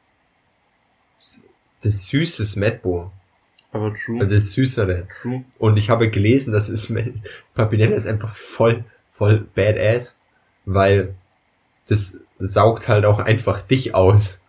[1.82, 3.10] das süße Smetbo.
[3.72, 4.20] Aber true.
[4.20, 5.08] Also das süßere.
[5.20, 5.44] true.
[5.58, 6.92] Und ich habe gelesen, dass es
[7.54, 10.16] Papinella ist einfach voll, voll badass.
[10.64, 11.14] weil
[11.88, 14.40] das saugt halt auch einfach dich aus.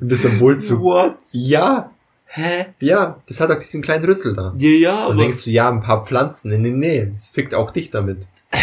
[0.00, 1.16] Und das obwohl so, What?
[1.32, 1.90] ja,
[2.38, 2.66] Hä?
[2.80, 4.54] ja, das hat auch diesen kleinen Rüssel da.
[4.56, 6.50] Ja, ja, Und denkst du, ja, ein paar Pflanzen.
[6.50, 8.28] Nee, nee, nee, das fickt auch dich damit.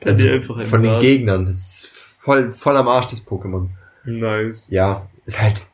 [0.00, 1.46] kann dir einfach Also von den Gegnern.
[1.46, 3.68] Das ist voll, voll am Arsch, das Pokémon.
[4.04, 4.68] Nice.
[4.68, 5.64] Ja, ist halt,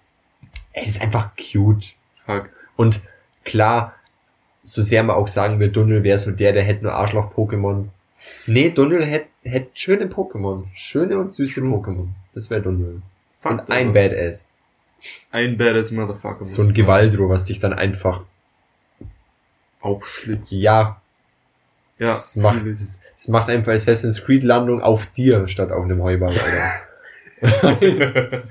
[0.72, 1.94] ey, das ist einfach cute.
[2.24, 2.62] Fakt.
[2.76, 3.00] Und
[3.44, 3.94] klar,
[4.62, 7.88] so sehr man auch sagen will, Dunnel wäre so der, der hätte nur Arschloch-Pokémon.
[8.46, 10.66] Nee, Dunnel hätte hätt schöne Pokémon.
[10.74, 11.60] Schöne und süße.
[11.60, 12.08] Pokémon.
[12.34, 13.02] Das wäre Dunnel.
[13.38, 13.68] Fakt.
[13.68, 13.94] Und ein aber.
[13.94, 14.46] Badass.
[15.30, 16.44] Ein badass Motherfucker.
[16.46, 18.22] So ein Gewaldro, was dich dann einfach,
[19.80, 20.52] Aufschlitzt.
[20.52, 21.00] ja,
[21.98, 22.08] Ja.
[22.08, 26.38] das macht, das, das macht einfach Assassin's Creed Landung auf dir statt auf einem Heuballen,
[26.38, 26.72] Alter.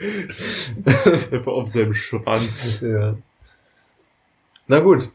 [1.32, 2.82] Einfach auf seinem Schwanz.
[2.82, 3.16] ja.
[4.68, 5.10] Na gut.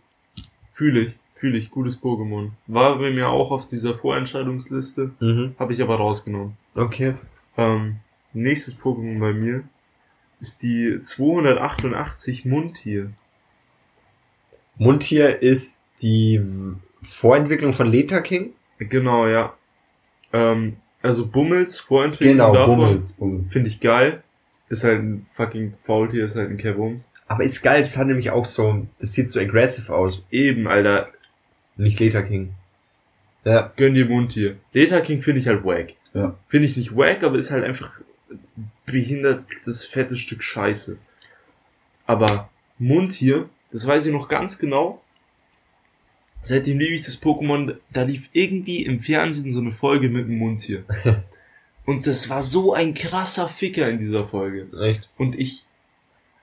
[0.73, 1.19] Fühle ich.
[1.35, 1.71] Fühle ich.
[1.73, 2.51] Gutes Pokémon.
[2.69, 5.11] War bei mir auch auf dieser Vorentscheidungsliste.
[5.21, 5.55] Mhm.
[5.59, 6.57] Habe ich aber rausgenommen.
[6.77, 7.15] Okay.
[7.57, 7.97] Ähm,
[8.33, 9.65] nächstes Pokémon bei mir
[10.45, 13.11] ist die 288 Mundtier.
[14.77, 16.43] Mundtier ist die
[17.03, 18.51] Vorentwicklung von Leta King.
[18.79, 19.55] Genau, ja.
[20.35, 23.13] Ähm, also Bummels Vorentwicklung Genau, davon Bummels.
[23.13, 23.51] Bummels.
[23.53, 24.23] finde ich geil.
[24.69, 27.11] Ist halt ein fucking Faultier, ist halt ein Kerbums.
[27.27, 30.23] Aber ist geil, das hat nämlich auch so, das sieht so aggressive aus.
[30.31, 31.07] Eben, Alter.
[31.77, 32.53] Nicht Leta King.
[33.45, 34.57] Ja, Gönn dir Mundtier.
[34.75, 35.95] Leta King finde ich halt wack.
[36.13, 36.35] Ja.
[36.49, 38.01] Finde ich nicht wack, aber ist halt einfach
[38.87, 40.99] behindertes, fettes Stück Scheiße.
[42.07, 45.03] Aber Mundtier, das weiß ich noch ganz genau.
[46.43, 50.39] Seitdem liebe ich das Pokémon, da lief irgendwie im Fernsehen so eine Folge mit dem
[50.39, 50.85] Mundtier.
[51.87, 54.69] Und das war so ein krasser Ficker in dieser Folge.
[54.81, 55.09] echt.
[55.19, 55.65] Und ich,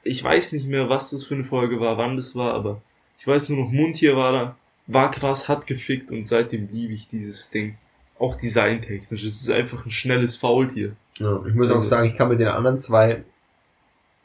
[0.04, 2.82] ich weiß nicht mehr, was das für eine Folge war, wann das war, aber
[3.18, 7.08] ich weiß nur noch, Mundtier war da, war krass, hat gefickt und seitdem liebe ich
[7.08, 7.78] dieses Ding.
[8.18, 9.24] Auch designtechnisch.
[9.24, 10.96] Es ist einfach ein schnelles Faultier.
[11.22, 13.24] Ja, ich muss auch Also- sagen, ich kann mit den anderen zwei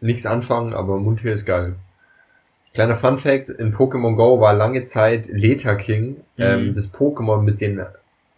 [0.00, 1.76] nichts anfangen, aber Mundtier ist geil.
[2.74, 6.74] Kleiner Fun Fact, in Pokémon Go war lange Zeit Leta King ähm, Mhm.
[6.74, 7.80] das Pokémon mit, den,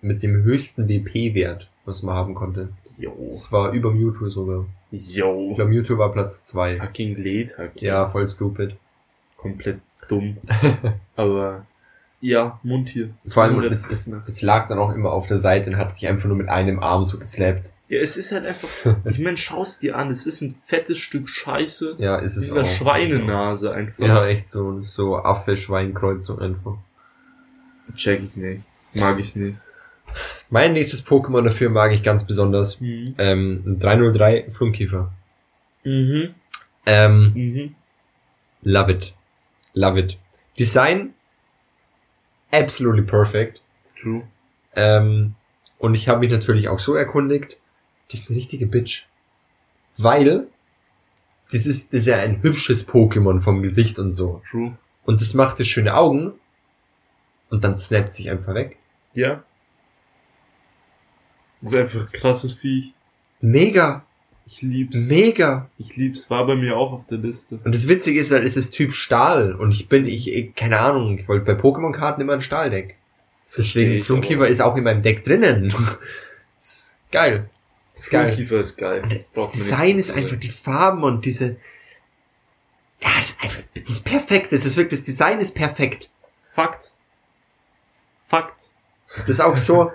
[0.01, 2.69] mit dem höchsten WP-Wert, was man haben konnte.
[2.97, 3.13] Jo.
[3.31, 4.67] Das war über Mewtwo sogar.
[4.93, 5.55] Ich Jo.
[5.55, 6.77] glaube, Mewtwo war Platz zwei.
[6.77, 7.65] Fucking Leta.
[7.77, 8.77] Ja, voll stupid.
[9.37, 10.37] Komplett dumm.
[11.17, 11.67] aber,
[12.21, 13.11] ja, Mundtier.
[13.27, 14.23] Vor allem, es, es, 288.
[14.29, 16.79] es lag dann auch immer auf der Seite und hat dich einfach nur mit einem
[16.81, 17.73] Arm so geslappt.
[17.89, 21.29] Ja, es ist halt einfach, ich meine, schaust dir an, es ist ein fettes Stück
[21.29, 21.97] Scheiße.
[21.99, 22.57] Ja, ist es mit auch.
[22.63, 24.03] einer Ist Schweinenase einfach.
[24.05, 24.07] auch.
[24.09, 26.77] Ja, echt so, so Affe-Schwein-Kreuzung einfach.
[27.95, 28.63] Check ich nicht.
[28.95, 29.57] Mag ich nicht.
[30.51, 32.81] Mein nächstes Pokémon dafür mag ich ganz besonders.
[32.81, 33.15] Mhm.
[33.19, 35.13] Ähm, ein 303 Flunkiefer.
[35.85, 36.35] Mhm.
[36.85, 37.75] Ähm, Mhm.
[38.63, 39.15] love it.
[39.75, 40.19] Love it.
[40.59, 41.15] Design,
[42.51, 43.61] absolutely perfect.
[44.01, 44.23] True.
[44.77, 45.35] Ähm,
[45.79, 47.59] und ich habe mich natürlich auch so erkundigt,
[48.11, 49.07] das ist eine richtige Bitch.
[49.97, 50.47] Weil,
[51.53, 54.43] das ist, das ist ja ein hübsches Pokémon vom Gesicht und so.
[54.51, 54.77] True.
[55.05, 56.33] Und das macht das schöne Augen.
[57.51, 58.77] Und dann snappt sich einfach weg.
[59.15, 59.43] Ja.
[61.61, 62.95] Das ist einfach ein krasses Viech.
[63.41, 64.05] Mega,
[64.45, 64.97] Ich lieb's.
[65.07, 65.71] mega.
[65.79, 66.29] Ich lieb's.
[66.31, 67.59] War bei mir auch auf der Liste.
[67.65, 69.55] Und das Witzige ist halt, es ist Typ Stahl.
[69.55, 72.97] Und ich bin, ich, ich keine Ahnung, ich wollte bei Pokémon-Karten immer ein Stahldeck.
[73.47, 74.49] Versteh Deswegen aber.
[74.49, 75.75] ist auch in meinem Deck drinnen.
[76.59, 77.49] ist geil.
[77.99, 78.27] Ist geil.
[78.29, 79.03] Flunkiefer ist geil.
[79.09, 81.57] Das, das Design nichts ist einfach die Farben und diese.
[83.01, 84.53] Das ist einfach, das ist perfekt.
[84.53, 86.11] Das ist wirklich, das Design ist perfekt.
[86.53, 86.93] Fakt.
[88.27, 88.71] Fakt.
[89.19, 89.93] Das ist auch so.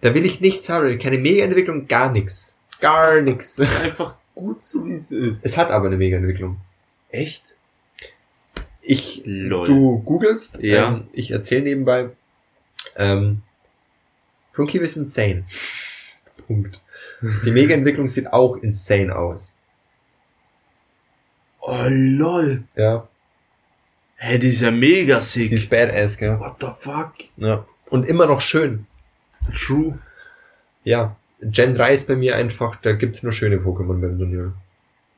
[0.00, 0.98] da will ich nichts haben.
[0.98, 2.54] Keine Mega-Entwicklung, gar nichts.
[2.80, 3.56] Gar nichts.
[3.56, 5.44] Das ist einfach gut so wie es ist.
[5.44, 6.58] Es hat aber eine Mega-Entwicklung.
[7.10, 7.44] Echt?
[8.80, 9.66] Ich, Lol.
[9.66, 10.88] du googelst, Ja.
[10.88, 12.10] ähm, ich erzähle nebenbei.
[12.96, 13.42] Ähm,
[14.52, 15.44] Flunkiefer ist insane.
[16.46, 16.82] Punkt.
[17.44, 19.52] Die Mega-Entwicklung sieht auch insane aus.
[21.60, 22.64] Oh lol.
[22.76, 23.08] Ja.
[24.16, 25.52] Hä, die ist ja mega Die sick.
[25.52, 26.40] ist badass, gell?
[26.40, 27.12] What the fuck?
[27.36, 27.64] Ja.
[27.90, 28.86] Und immer noch schön.
[29.54, 29.98] True.
[30.84, 31.16] Ja.
[31.40, 34.54] Gen 3 ist bei mir einfach, da gibt's nur schöne Pokémon beim Turnier.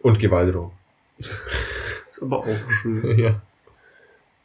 [0.01, 0.73] Und Gewaldro.
[2.03, 3.19] Ist aber auch schön.
[3.19, 3.41] ja.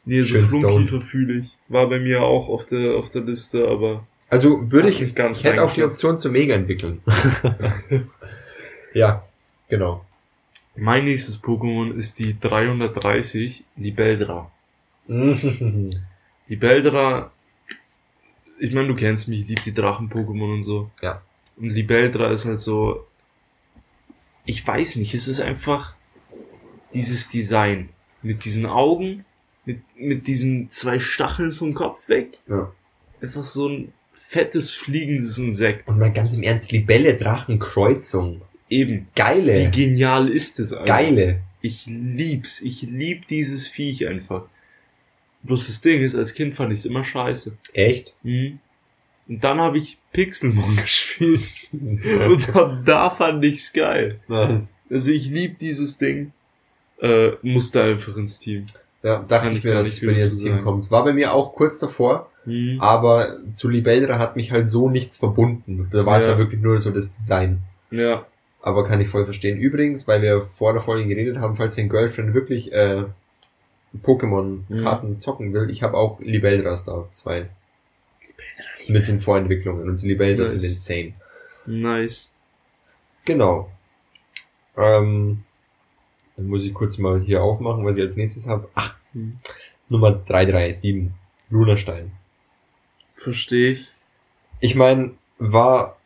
[0.04, 1.58] Nee, so Flunkiefer fühle ich.
[1.68, 5.44] War bei mir auch auf der, auf der Liste, aber Also würde Hat ich, ich
[5.44, 5.84] hätte auch die.
[5.84, 7.00] Option zum Mega entwickeln.
[8.94, 9.24] ja,
[9.68, 10.04] genau.
[10.74, 14.50] mein nächstes Pokémon ist die 330 Libeldra.
[16.48, 17.30] Libeldra,
[18.58, 20.90] ich meine, du kennst mich, ich liebe die Drachen-Pokémon und so.
[21.02, 21.22] Ja.
[21.56, 23.06] Und Libeldra ist halt so,
[24.44, 25.94] ich weiß nicht, es ist einfach
[26.92, 27.90] dieses Design.
[28.22, 29.24] Mit diesen Augen,
[29.64, 32.72] mit, mit diesen zwei Stacheln vom Kopf weg ja.
[33.20, 33.92] Einfach so ein
[34.28, 35.86] fettes fliegendes Insekt.
[35.88, 38.42] Und mal ganz im Ernst, Libelle, Drachen, Kreuzung.
[38.68, 39.08] Eben.
[39.14, 39.60] Geile.
[39.60, 40.86] Wie genial ist das eigentlich?
[40.86, 41.40] Geile.
[41.60, 42.60] Ich lieb's.
[42.60, 44.44] Ich lieb dieses Viech einfach.
[45.44, 47.56] Bloß das Ding ist, als Kind fand ich's immer scheiße.
[47.72, 48.12] Echt?
[48.24, 48.58] Mhm.
[49.28, 51.42] Und dann habe ich Pixelmon gespielt.
[51.72, 54.20] Und ab da fand ich's geil.
[54.26, 54.76] Nice.
[54.90, 56.32] Also ich lieb dieses Ding.
[57.00, 58.66] Äh, musste einfach ins Team.
[59.02, 60.90] Ja, dachte Kann ich ich mir, dass nicht es bei dir ins Team kommt.
[60.90, 62.80] War bei mir auch kurz davor, Mhm.
[62.80, 65.88] aber zu Libeldra hat mich halt so nichts verbunden.
[65.92, 66.32] Da war es Ja.
[66.32, 67.58] ja wirklich nur so das Design.
[67.90, 68.24] Ja.
[68.62, 69.58] Aber kann ich voll verstehen.
[69.58, 73.04] Übrigens, weil wir vor der Folge geredet haben, falls dein Girlfriend wirklich äh,
[74.02, 77.48] Pokémon-Karten zocken will, ich habe auch Libeldras da, zwei.
[78.88, 79.88] Mit den Vorentwicklungen.
[79.88, 80.62] Und die Libeldras Nice.
[80.62, 81.12] sind insane.
[81.66, 82.30] Nice.
[83.24, 83.70] Genau.
[84.76, 85.42] Ähm,
[86.36, 88.68] dann muss ich kurz mal hier aufmachen, was ich als nächstes habe.
[88.74, 89.38] Ach, Hm.
[89.88, 91.10] Nummer 337.
[91.50, 92.12] Lunastein.
[93.16, 93.92] Verstehe ich.
[94.60, 95.96] Ich meine, war,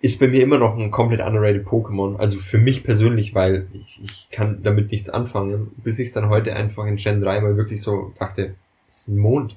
[0.00, 2.16] ist bei mir immer noch ein komplett underrated Pokémon.
[2.16, 6.28] Also für mich persönlich, weil ich, ich kann damit nichts anfangen, bis ich es dann
[6.28, 8.56] heute einfach in Gen 3 mal wirklich so dachte,
[8.88, 9.56] es ist ein Mond.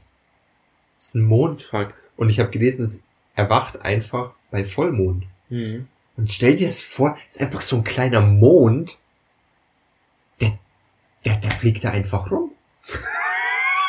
[0.98, 1.62] Es ist ein Mond.
[1.62, 2.10] Fakt.
[2.18, 3.04] Und ich habe gelesen, es
[3.36, 5.26] erwacht einfach bei Vollmond.
[5.50, 5.88] Mhm.
[6.16, 9.00] Und stell dir das vor, es ist einfach so ein kleiner Mond,
[10.42, 10.60] der,
[11.26, 12.52] der, der fliegt da einfach rum.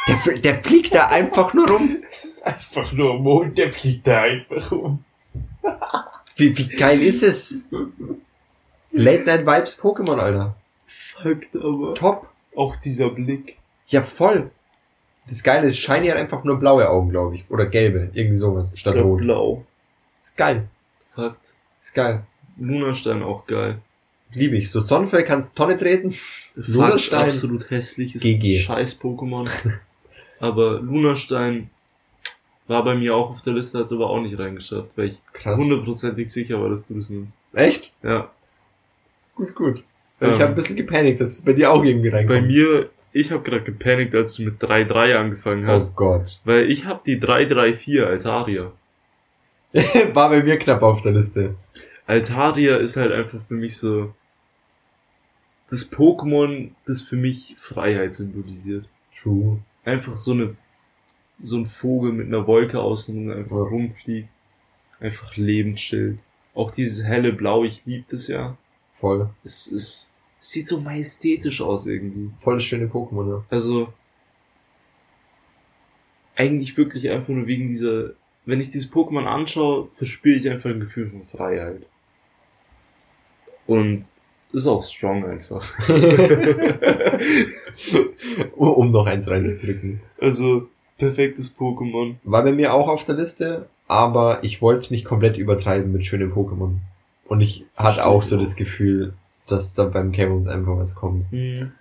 [0.06, 1.98] Der, der fliegt da einfach nur rum.
[2.10, 5.04] Es ist einfach nur ein Mond, der fliegt da einfach um.
[6.36, 7.64] Wie, wie geil ist es?
[8.92, 10.56] Late Night Vibes Pokémon, Alter.
[10.86, 11.94] Fakt, aber.
[11.94, 12.28] Top.
[12.54, 13.58] Auch dieser Blick.
[13.86, 14.50] Ja, voll.
[15.26, 17.50] Das Geile ist, Shiny hat einfach nur blaue Augen, glaube ich.
[17.50, 18.10] Oder gelbe.
[18.12, 18.72] Irgendwie sowas.
[18.78, 19.20] Statt rot.
[19.20, 19.64] blau.
[20.20, 20.68] Ist geil.
[21.14, 21.56] Fakt.
[21.80, 22.24] Ist geil.
[22.58, 23.78] Lunastein auch geil.
[24.32, 24.70] Liebe ich.
[24.70, 26.12] So Sonnenfell kannst Tonne treten.
[26.12, 27.24] Fakt, Lunastein.
[27.24, 28.60] absolut hässliches GG.
[28.60, 29.48] Scheiß-Pokémon.
[30.40, 31.70] aber Lunastein
[32.66, 35.20] war bei mir auch auf der Liste, hat es aber auch nicht reingeschafft, weil ich
[35.32, 35.58] Krass.
[35.58, 37.38] hundertprozentig sicher war, dass du das nimmst.
[37.52, 37.92] Echt?
[38.02, 38.30] Ja.
[39.34, 39.84] Gut, gut.
[40.20, 40.32] Ich Ähm.
[40.34, 42.40] habe ein bisschen gepanikt, dass es bei dir auch irgendwie reinkommt.
[42.40, 45.94] Bei mir, ich habe gerade gepanikt, als du mit 3-3 angefangen Oh hast.
[45.96, 46.40] Gott.
[46.44, 48.72] Weil ich habe die 3-3-4 Altaria.
[50.14, 51.56] War bei mir knapp auf der Liste.
[52.06, 54.14] Altaria ist halt einfach für mich so
[55.70, 58.86] das Pokémon, das für mich Freiheit symbolisiert.
[59.20, 59.58] True.
[59.84, 60.56] Einfach so eine
[61.38, 63.62] so ein Vogel mit einer Wolke außen einfach Ja.
[63.62, 64.28] rumfliegt.
[65.00, 66.18] Einfach Lebensschild.
[66.54, 68.56] Auch dieses helle Blau, ich lieb das ja.
[68.94, 69.28] Voll.
[69.42, 72.30] Es ist es sieht so majestätisch aus irgendwie.
[72.38, 73.44] Voll das schöne Pokémon, ja.
[73.50, 73.92] Also
[76.36, 78.12] eigentlich wirklich einfach nur wegen dieser
[78.46, 81.86] wenn ich dieses Pokémon anschaue, verspüre ich einfach ein Gefühl von Freiheit.
[83.66, 84.04] Und
[84.54, 85.70] ist auch strong einfach.
[88.56, 90.00] um noch eins reinzudrücken.
[90.20, 92.14] Also, perfektes Pokémon.
[92.24, 96.06] War bei mir auch auf der Liste, aber ich wollte es nicht komplett übertreiben mit
[96.06, 96.76] schönen Pokémon.
[97.26, 98.40] Und ich hatte Verstehe auch ich so auch.
[98.40, 99.14] das Gefühl,
[99.46, 101.30] dass da beim Caverns einfach was kommt.
[101.30, 101.72] Hm.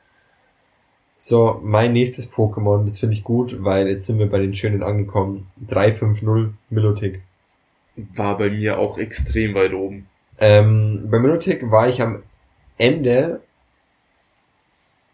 [1.16, 4.84] So, mein nächstes Pokémon, das finde ich gut, weil jetzt sind wir bei den schönen
[4.84, 5.48] angekommen.
[5.68, 7.22] 350 Milotic.
[7.96, 10.08] War bei mir auch extrem weit oben.
[10.40, 12.24] Ähm, bei Milotic war ich am
[12.78, 13.42] Ende,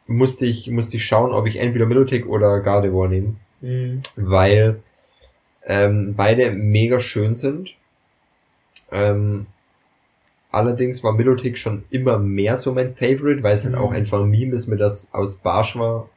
[0.07, 3.35] musste ich, musste ich schauen, ob ich entweder Milotic oder Gardevoir nehme.
[3.61, 4.01] Hm.
[4.15, 4.81] weil
[5.65, 7.75] ähm, beide mega schön sind.
[8.89, 9.47] Ähm,
[10.49, 13.81] allerdings war Milotic schon immer mehr so mein Favorite, weil es halt Mhm.
[13.81, 16.07] auch einfach ein Meme ist, mir das aus Barschwa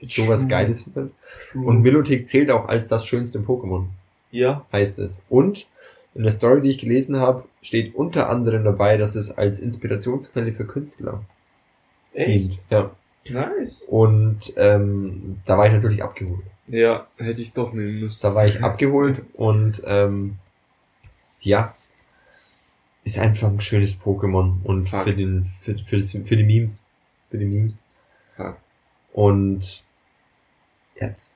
[0.00, 0.48] sowas True.
[0.48, 1.10] Geiles wird.
[1.52, 1.66] True.
[1.66, 3.84] Und Milotic zählt auch als das schönste Pokémon,
[4.30, 4.64] ja.
[4.72, 5.22] heißt es.
[5.28, 5.66] Und
[6.14, 10.52] in der Story, die ich gelesen habe, steht unter anderem dabei, dass es als Inspirationsquelle
[10.52, 11.24] für Künstler
[12.16, 12.58] dient.
[12.70, 12.90] Ja.
[13.28, 13.82] Nice.
[13.82, 16.44] Und ähm, da war ich natürlich abgeholt.
[16.66, 18.22] Ja, hätte ich doch nehmen müssen.
[18.22, 20.38] Da war ich abgeholt und ähm,
[21.40, 21.74] ja,
[23.04, 25.10] ist einfach ein schönes Pokémon und Fakt.
[25.10, 26.84] für den für, für, das, für die Memes,
[27.30, 27.78] für die Memes
[28.36, 28.62] Fakt.
[29.12, 29.84] und
[31.00, 31.34] jetzt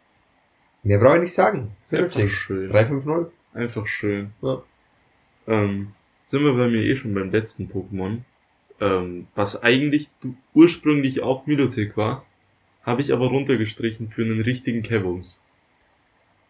[0.83, 1.77] mehr brauche ich nicht sagen.
[1.91, 2.31] Milotic.
[2.31, 2.69] schön.
[2.69, 3.33] 350.
[3.55, 4.33] Einfach schön.
[4.43, 4.63] Ja.
[5.47, 8.21] Ähm, sind wir bei mir eh schon beim letzten Pokémon.
[8.81, 10.09] Ähm, was eigentlich
[10.53, 12.27] ursprünglich auch Milotic war,
[12.83, 15.41] habe ich aber runtergestrichen für einen richtigen Kevums.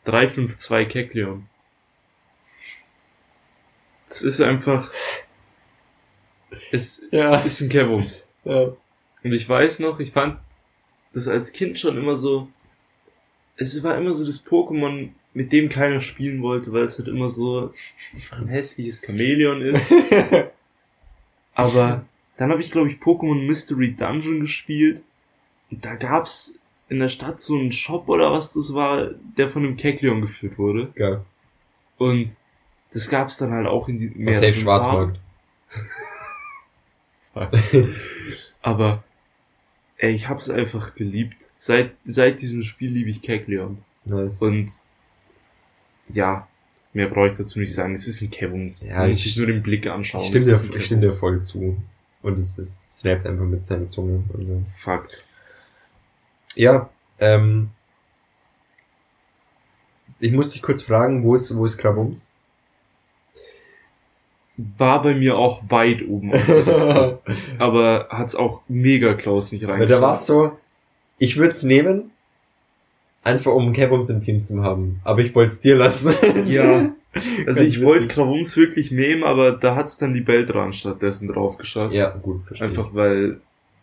[0.05, 1.47] 352 Kekleon.
[4.09, 4.93] Das ist einfach,
[6.73, 7.37] es Ja.
[7.41, 8.27] ist ein Kevums.
[8.45, 8.73] ja.
[9.23, 10.39] Und ich weiß noch, ich fand
[11.15, 12.49] das als Kind schon immer so,
[13.57, 17.29] es war immer so das Pokémon, mit dem keiner spielen wollte, weil es halt immer
[17.29, 17.75] so
[18.15, 19.93] einfach ein hässliches Chamäleon ist.
[21.55, 22.05] Aber
[22.37, 25.03] dann habe ich, glaube ich, Pokémon Mystery Dungeon gespielt.
[25.71, 29.65] Und da gab's in der Stadt so einen Shop oder was das war, der von
[29.65, 30.87] einem Kekleon geführt wurde.
[30.95, 31.25] Geil.
[31.99, 32.37] Und
[32.93, 35.21] das gab's dann halt auch in die mehreren safe Schwarzmarkt.
[38.63, 39.03] Aber
[39.97, 41.49] ey, ich hab's einfach geliebt.
[41.59, 43.79] Seit, seit diesem Spiel liebe ich Kekleon.
[44.05, 44.41] Nice.
[44.41, 44.71] Und
[46.09, 46.47] ja,
[46.93, 47.95] mehr brauche ich dazu nicht sagen.
[47.95, 48.83] Es ist ein Kevums.
[48.83, 50.21] Ja, Man muss ich- sich nur den Blick anschauen.
[50.23, 51.77] Ich stimme dir, ich stimme dir voll zu.
[52.23, 54.63] Und es, es snappt einfach mit seiner Zunge und so.
[54.77, 55.25] Fakt.
[56.55, 56.89] Ja,
[57.19, 57.71] ähm.
[60.21, 62.31] Ich muss dich kurz fragen, wo ist, wo ist Krabums?
[64.57, 67.19] War bei mir auch weit oben auf der Liste.
[67.59, 70.03] Aber hat's auch mega Klaus nicht Weil reingeschafft.
[70.03, 70.57] da war's so,
[71.19, 72.13] ich würde es nehmen,
[73.25, 75.01] einfach um Krabums im Team zu haben.
[75.05, 76.15] Aber ich wollte es dir lassen.
[76.47, 76.93] Ja.
[77.47, 78.09] Also ich wollte.
[78.09, 81.95] Krawums wirklich nehmen, aber da hat's dann die Beltran stattdessen drauf geschafft.
[81.95, 82.67] Ja, gut, verstehe.
[82.67, 83.41] Einfach weil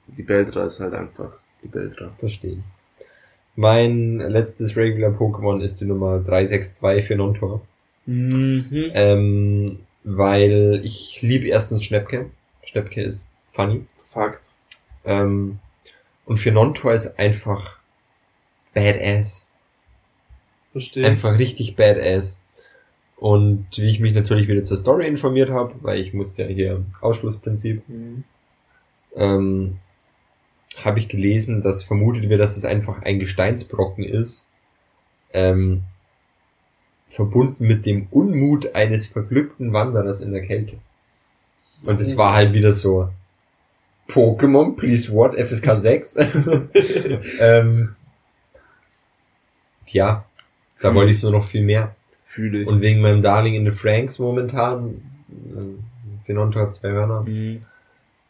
[0.08, 1.32] die Beltra ist halt einfach
[1.63, 2.12] die Beltra.
[2.17, 3.06] Verstehe ich.
[3.56, 7.62] Mein letztes Regular Pokémon ist die Nummer 362 für Non-Tor.
[8.06, 8.91] Mhm.
[8.93, 12.30] Ähm, weil ich liebe erstens Schnäppke.
[12.63, 13.86] Schnäppke ist funny.
[14.08, 14.56] Fakt.
[15.06, 15.60] Ähm,
[16.25, 17.77] und für Non-Tor ist einfach
[18.73, 19.45] badass.
[20.71, 21.05] Verstehe.
[21.05, 22.39] Einfach richtig badass.
[23.17, 26.86] Und wie ich mich natürlich wieder zur Story informiert habe, weil ich musste ja hier
[27.01, 28.23] Ausschlussprinzip, Mhm.
[29.15, 29.77] ähm,
[30.77, 34.47] habe ich gelesen, dass vermutet wird, dass es einfach ein Gesteinsbrocken ist,
[35.34, 35.84] ähm,
[37.10, 40.77] verbunden mit dem Unmut eines verglückten Wanderers in der Kälte.
[41.84, 43.10] Und es war halt wieder so,
[44.07, 46.15] Pokémon, please what, FSK 6?
[47.39, 47.95] ähm,
[49.93, 50.25] ja,
[50.80, 51.17] da Fühl wollte ich.
[51.17, 51.95] ich nur noch viel mehr.
[52.25, 52.67] Fühle ich.
[52.67, 57.62] Und wegen meinem Darling in the Franks momentan, äh, hat zwei Hörner, Mhm.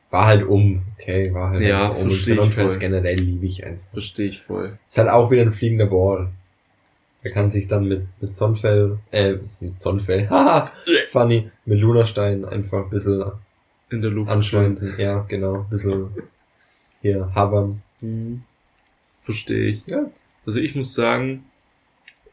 [0.10, 2.04] war halt um, okay, war halt Ja, um.
[2.04, 3.86] Und Finonto ist generell liebe ich einfach.
[3.92, 4.78] Verstehe ich voll.
[4.88, 6.30] Ist halt auch wieder ein fliegender Ball.
[7.24, 10.72] Er kann sich dann mit, mit Sonnenfell, äh, mit Sonnenfell, haha,
[11.12, 13.24] funny, mit Lunastein einfach ein bisschen
[13.92, 14.32] In der Luft.
[14.32, 14.96] anschweinden.
[14.98, 16.10] Ja, genau, ein bisschen
[17.04, 17.84] hier hovern.
[18.02, 18.42] Mhm.
[19.22, 19.86] Verstehe ich.
[19.88, 20.06] Ja.
[20.48, 21.44] Also ich muss sagen,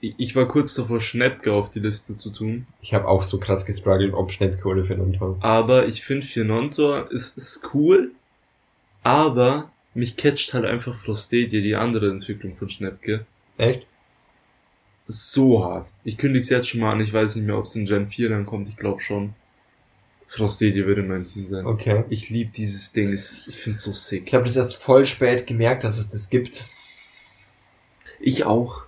[0.00, 2.66] ich, ich war kurz davor, Schnäppke auf die Liste zu tun.
[2.80, 5.36] Ich habe auch so krass gestruggelt, ob Schnäppke oder Finonto.
[5.40, 8.12] Aber ich finde Fionontor ist, ist cool,
[9.02, 13.26] aber mich catcht halt einfach Frostadia, die andere Entwicklung von Schnäppke.
[13.56, 13.86] Echt?
[15.06, 15.88] So hart.
[16.04, 18.28] Ich kündige jetzt schon mal an, ich weiß nicht mehr, ob es in Gen 4
[18.28, 19.34] dann kommt, ich glaube schon.
[20.26, 21.64] Frostadia würde mein Team sein.
[21.64, 22.04] Okay.
[22.10, 23.22] Ich liebe dieses Ding, ich
[23.56, 24.32] find's so Ich sick.
[24.34, 26.66] habe das erst voll spät gemerkt, dass es das gibt.
[28.20, 28.82] Ich auch.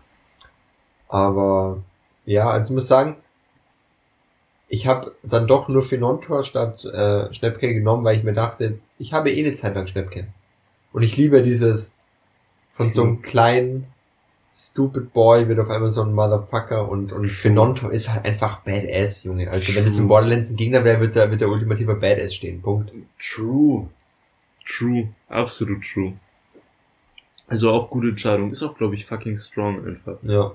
[1.10, 1.82] Aber
[2.24, 3.16] ja, also ich muss sagen,
[4.68, 9.12] ich habe dann doch nur Finontor statt äh, Schnäppke genommen, weil ich mir dachte, ich
[9.12, 10.28] habe eh eine Zeit lang Schnäppke.
[10.92, 11.92] Und ich liebe dieses
[12.72, 13.86] von so einem kleinen
[14.52, 19.24] Stupid Boy wird auf einmal so ein Motherfucker und, und Finontor ist halt einfach Badass,
[19.24, 19.50] Junge.
[19.50, 20.02] Also wenn es True.
[20.02, 22.62] im Borderlands ein Gegner wäre, wird der, wird der ultimative Badass stehen.
[22.62, 22.92] Punkt.
[23.20, 23.88] True.
[24.64, 25.08] True.
[25.28, 26.14] Absolut true.
[27.48, 28.52] Also auch gute Entscheidung.
[28.52, 30.16] Ist auch, glaube ich, fucking strong einfach.
[30.22, 30.52] Ja.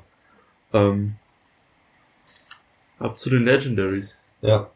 [0.73, 1.15] Ähm,
[2.99, 4.19] ab zu den Legendaries.
[4.41, 4.69] Ja.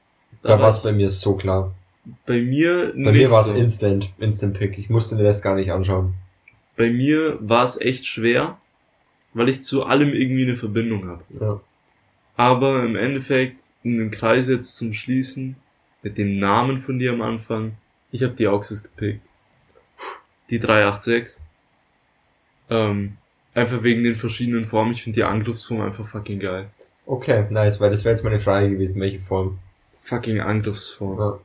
[0.43, 1.73] Da war war es bei mir so klar.
[2.25, 3.55] Bei mir Bei mir war es so.
[3.55, 4.77] Instant, Instant Pick.
[4.77, 6.13] Ich musste den Rest gar nicht anschauen.
[6.75, 8.57] Bei mir war es echt schwer,
[9.33, 11.23] weil ich zu allem irgendwie eine Verbindung habe.
[11.39, 11.59] Ja.
[12.37, 15.57] Aber im Endeffekt, in den Kreis jetzt zum Schließen,
[16.01, 17.73] mit dem Namen von dir am Anfang,
[18.11, 19.21] ich habe die Auxis gepickt.
[20.49, 21.43] Die 386.
[22.69, 23.17] Ähm,
[23.53, 24.91] einfach wegen den verschiedenen Formen.
[24.91, 26.69] Ich finde die Angriffsform einfach fucking geil.
[27.05, 29.59] Okay, nice, weil das wäre jetzt meine Frage gewesen, welche Form.
[30.01, 31.19] Fucking Angriffsform.
[31.19, 31.39] Ja.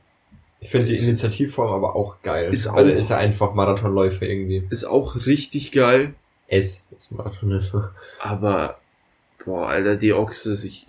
[0.59, 2.51] Ich finde die Initiativform aber auch geil.
[2.51, 4.63] Ist auch- ist er einfach Marathonläufer irgendwie.
[4.69, 6.13] Ist auch richtig geil.
[6.47, 7.93] S ist Marathonläufer.
[8.19, 8.79] Aber,
[9.43, 10.85] boah, Alter, die Oxys, ich,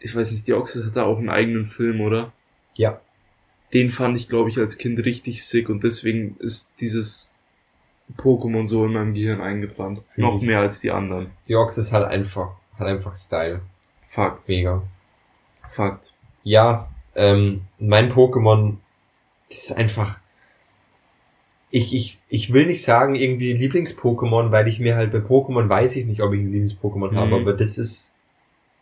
[0.00, 2.32] ich weiß nicht, die Oxys hat da auch einen eigenen Film, oder?
[2.76, 3.00] Ja.
[3.72, 7.34] Den fand ich, glaube ich, als Kind richtig sick und deswegen ist dieses
[8.16, 10.00] Pokémon so in meinem Gehirn eingebrannt.
[10.14, 11.30] Fühl Noch mehr als die anderen.
[11.46, 13.60] Die Ox ist halt einfach, hat einfach Style.
[14.06, 14.48] Fakt.
[14.48, 14.82] Mega.
[15.68, 16.14] Fakt.
[16.42, 18.76] Ja, ähm, mein Pokémon
[19.50, 20.18] ist einfach.
[21.70, 25.96] Ich, ich, ich will nicht sagen irgendwie Lieblings-Pokémon, weil ich mir halt bei Pokémon weiß
[25.96, 27.32] ich nicht, ob ich ein Lieblings-Pokémon habe, Mhm.
[27.34, 28.14] aber das ist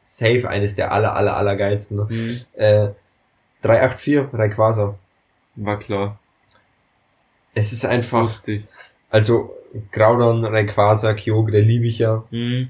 [0.02, 2.08] safe eines der aller, aller, aller geilsten.
[2.08, 2.90] Hm, Äh,
[3.62, 4.96] 384, Rayquaza.
[5.56, 6.20] war klar.
[7.54, 8.68] Es ist einfach, Lustig.
[9.10, 9.54] Also
[9.92, 12.68] Groudon, Rayquaza, Kyogre liebe ich ja, Hm,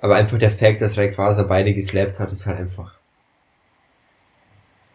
[0.00, 2.96] aber einfach der Fakt, dass Rayquaza beide geslappt hat, ist halt einfach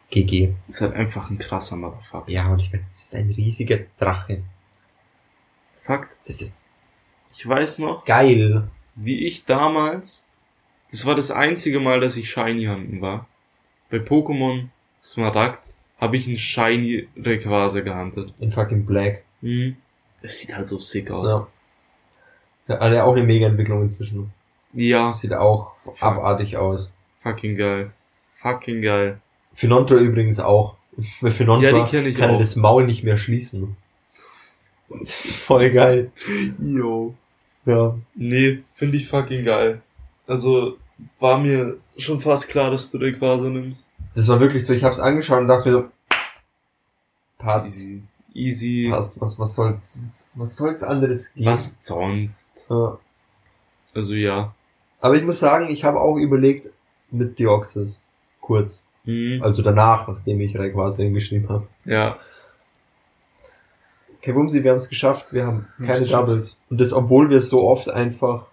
[0.09, 0.53] GG.
[0.67, 2.29] ist halt einfach ein krasser Motherfucker.
[2.29, 4.43] Ja, und ich meine, es ist ein riesiger Drache.
[5.81, 6.17] Fakt.
[6.27, 6.51] Das ist,
[7.31, 8.67] ich weiß noch, Geil.
[8.95, 10.25] wie ich damals,
[10.91, 13.25] das war das einzige Mal, dass ich Shiny Hunten war.
[13.89, 14.67] Bei Pokémon
[15.01, 18.33] Smaragd habe ich einen Shiny Rayquaza gehuntet.
[18.39, 19.23] In fucking Black.
[19.41, 19.77] Mhm.
[20.21, 21.29] Das sieht halt so sick aus.
[22.67, 22.77] Ja.
[22.79, 24.31] Hat ja auch eine mega Entwicklung inzwischen.
[24.73, 26.01] Ja, Sieht auch Fuck.
[26.03, 26.91] abartig aus.
[27.19, 27.91] fucking geil.
[28.35, 29.19] Fucking geil.
[29.53, 30.75] Finonto übrigens auch.
[31.21, 33.75] Bei Finonto Ja, kann er das Maul nicht mehr schließen.
[34.89, 36.11] Das ist voll geil.
[36.59, 37.15] Yo.
[37.65, 37.95] Ja.
[38.15, 39.81] Nee, finde ich fucking geil.
[40.27, 40.77] Also,
[41.19, 43.89] war mir schon fast klar, dass du Rayquaza nimmst.
[44.15, 45.89] Das war wirklich so, ich hab's angeschaut und dachte mir so,
[47.37, 48.03] passt, Easy.
[48.33, 48.89] Easy.
[48.89, 51.47] passt, was, was soll's, was, was soll's anderes geben?
[51.47, 52.49] Was sonst?
[52.69, 52.97] Ja.
[53.93, 54.53] Also ja.
[55.01, 56.67] Aber ich muss sagen, ich habe auch überlegt
[57.11, 58.01] mit Deoxys.
[58.39, 58.85] Kurz.
[59.03, 59.39] Mhm.
[59.41, 61.67] Also danach, nachdem ich Rayquaza hingeschrieben habe.
[61.85, 62.17] Ja.
[64.17, 65.27] Okay, Wumsi, wir haben es geschafft.
[65.31, 66.05] Wir haben keine.
[66.05, 66.57] Doubles.
[66.69, 68.45] Und das, obwohl wir so oft einfach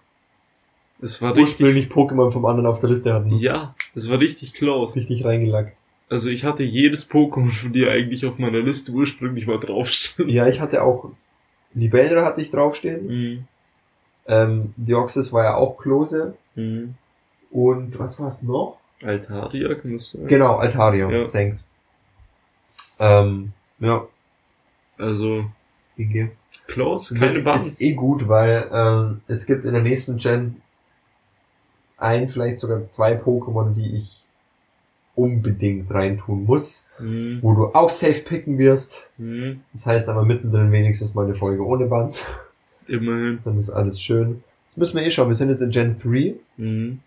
[0.99, 1.61] Es war richtig.
[1.61, 3.29] ursprünglich Pokémon vom anderen auf der Liste hatten.
[3.35, 4.95] Ja, es war richtig close.
[4.95, 5.77] Richtig reingelackt.
[6.09, 10.29] Also ich hatte jedes Pokémon von dir eigentlich auf meiner Liste ursprünglich mal draufstehen.
[10.29, 11.11] Ja, ich hatte auch
[11.73, 13.07] Libellra hatte ich draufstehen.
[13.07, 13.47] Mhm.
[14.27, 16.35] Ähm, Deoxys war ja auch Klose.
[16.55, 16.95] Mhm.
[17.51, 18.77] Und was war's noch?
[19.03, 20.27] Altaria, kann das sein?
[20.27, 21.09] Genau, Altaria.
[21.09, 21.25] Ja.
[21.25, 21.65] Thanks.
[22.99, 24.05] Ähm, ja.
[24.97, 25.45] Also,
[25.95, 26.31] Inge.
[26.67, 27.67] close, keine Buns.
[27.67, 30.61] Ist eh gut, weil ähm, es gibt in der nächsten Gen
[31.97, 34.21] ein, vielleicht sogar zwei Pokémon, die ich
[35.19, 37.39] unbedingt reintun muss, Mhm.
[37.41, 39.07] wo du auch safe picken wirst.
[39.17, 39.61] Mhm.
[39.73, 42.21] Das heißt aber mittendrin wenigstens mal eine Folge ohne Buns.
[42.87, 43.39] Immerhin.
[43.43, 44.43] Dann ist alles schön.
[44.65, 46.99] Jetzt müssen wir eh schauen, wir sind jetzt in Gen 3, Mhm.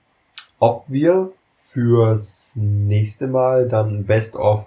[0.58, 1.30] ob wir
[1.64, 4.64] fürs nächste Mal dann Best of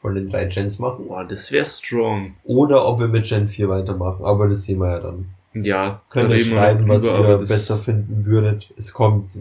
[0.00, 2.34] von den drei Gens machen Boah, das wäre strong.
[2.44, 4.24] oder ob wir mit Gen 4 weitermachen.
[4.24, 5.26] Aber das sehen wir ja dann.
[5.54, 8.72] Ja, da reden wir schreiben, was ihr besser finden würdet.
[8.76, 9.38] Es kommt.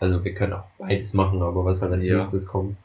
[0.00, 2.16] Also wir können auch beides machen, aber was halt als Ja.
[2.16, 2.76] nächstes kommt.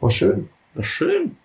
[0.00, 0.48] War schön.
[0.74, 1.36] War schön.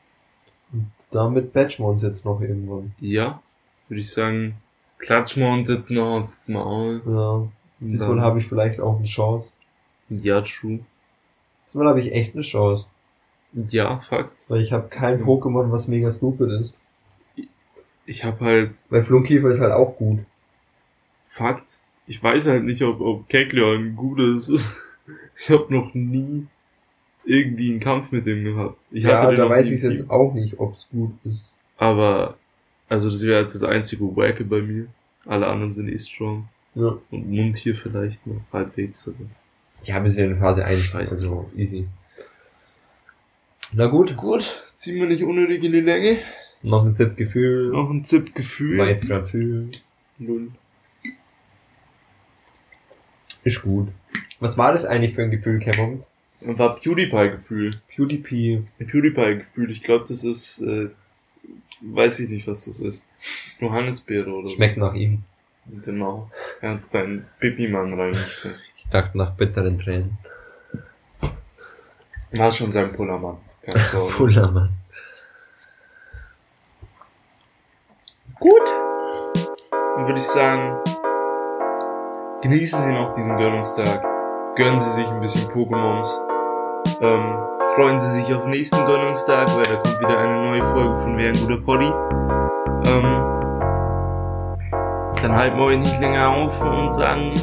[1.12, 2.94] Damit batchen wir uns jetzt noch irgendwann.
[3.00, 3.42] Ja,
[3.88, 4.56] würde ich sagen,
[4.98, 7.02] klatschen wir uns jetzt noch aufs Maul.
[7.06, 7.30] Ja.
[7.32, 9.54] Und Diesmal habe ich vielleicht auch eine Chance.
[10.10, 10.80] Ja, true.
[11.66, 12.90] Diesmal habe ich echt eine Chance.
[13.54, 14.46] Ja, Fakt.
[14.50, 15.24] Weil ich habe kein.
[15.24, 16.76] Pokémon, was mega stupid ist.
[18.06, 20.20] Ich habe halt Weil Flunkiefer ist halt auch gut.
[21.24, 21.80] Fakt.
[22.10, 24.52] Ich weiß halt nicht, ob, ob Kekleon gut ist.
[25.38, 26.48] Ich habe noch nie
[27.24, 28.78] irgendwie einen Kampf mit dem gehabt.
[28.92, 31.50] Ich ja, da weiß ich jetzt auch nicht, ob's gut ist.
[31.78, 32.38] Aber,
[32.90, 34.88] also das wäre halt das einzige Wacke bei mir.
[35.26, 36.50] Alle anderen sind eh strong.
[36.74, 36.98] Ja.
[37.12, 39.08] Und Mund hier vielleicht noch halbwegs.
[39.08, 39.16] Aber.
[39.84, 40.84] Ja, wir sind in Phase 1.
[40.84, 41.88] Scheiß Also easy.
[43.72, 44.18] Na gut.
[44.18, 46.18] Gut, ziehen wir nicht unnötig in die Länge.
[46.64, 47.70] Noch ein Tippgefühl.
[47.70, 48.80] Noch ein Tippgefühl.
[48.80, 49.70] Weiß grad viel.
[50.18, 50.50] Null.
[53.44, 53.90] Ist gut.
[54.40, 56.04] Was war das eigentlich für ein Gefühl, Kevin?
[56.42, 57.72] War PewDiePie-Gefühl.
[57.90, 58.64] PewDiePie.
[58.80, 59.72] PewDiePie-Gefühl.
[59.72, 60.90] Ich glaube, das ist, äh,
[61.82, 63.06] weiß ich nicht, was das ist.
[63.60, 65.24] Johannisbeere oder Schmeckt nach ihm.
[65.70, 65.82] so.
[65.86, 66.32] Genau.
[66.62, 68.60] Er hat seinen Pipi-Mann reingesteckt.
[68.78, 70.18] Ich dachte nach bitteren Tränen.
[72.32, 72.94] War schon sein
[73.92, 74.14] Sorge.
[74.14, 74.70] Pullermann.
[78.40, 78.68] Gut.
[79.72, 80.78] Dann würde ich sagen,
[82.42, 84.02] genießen Sie noch diesen Gönnungstag.
[84.56, 86.10] Gönnen Sie sich ein bisschen Pokémons.
[87.02, 87.38] Ähm,
[87.76, 91.30] freuen Sie sich auf nächsten Gönnungstag, weil da kommt wieder eine neue Folge von Wer
[91.30, 91.92] ein guter Poddy.
[92.88, 93.30] Ähm,
[95.22, 97.34] dann halten wir euch nicht länger auf und sagen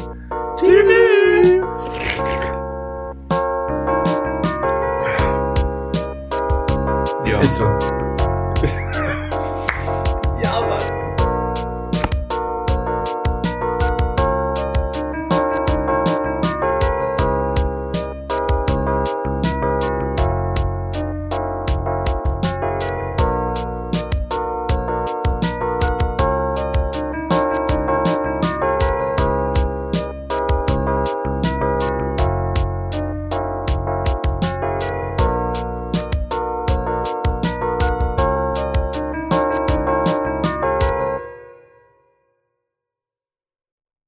[0.55, 1.61] Tschüss.
[7.25, 7.39] Ja.
[7.39, 7.96] Ist so.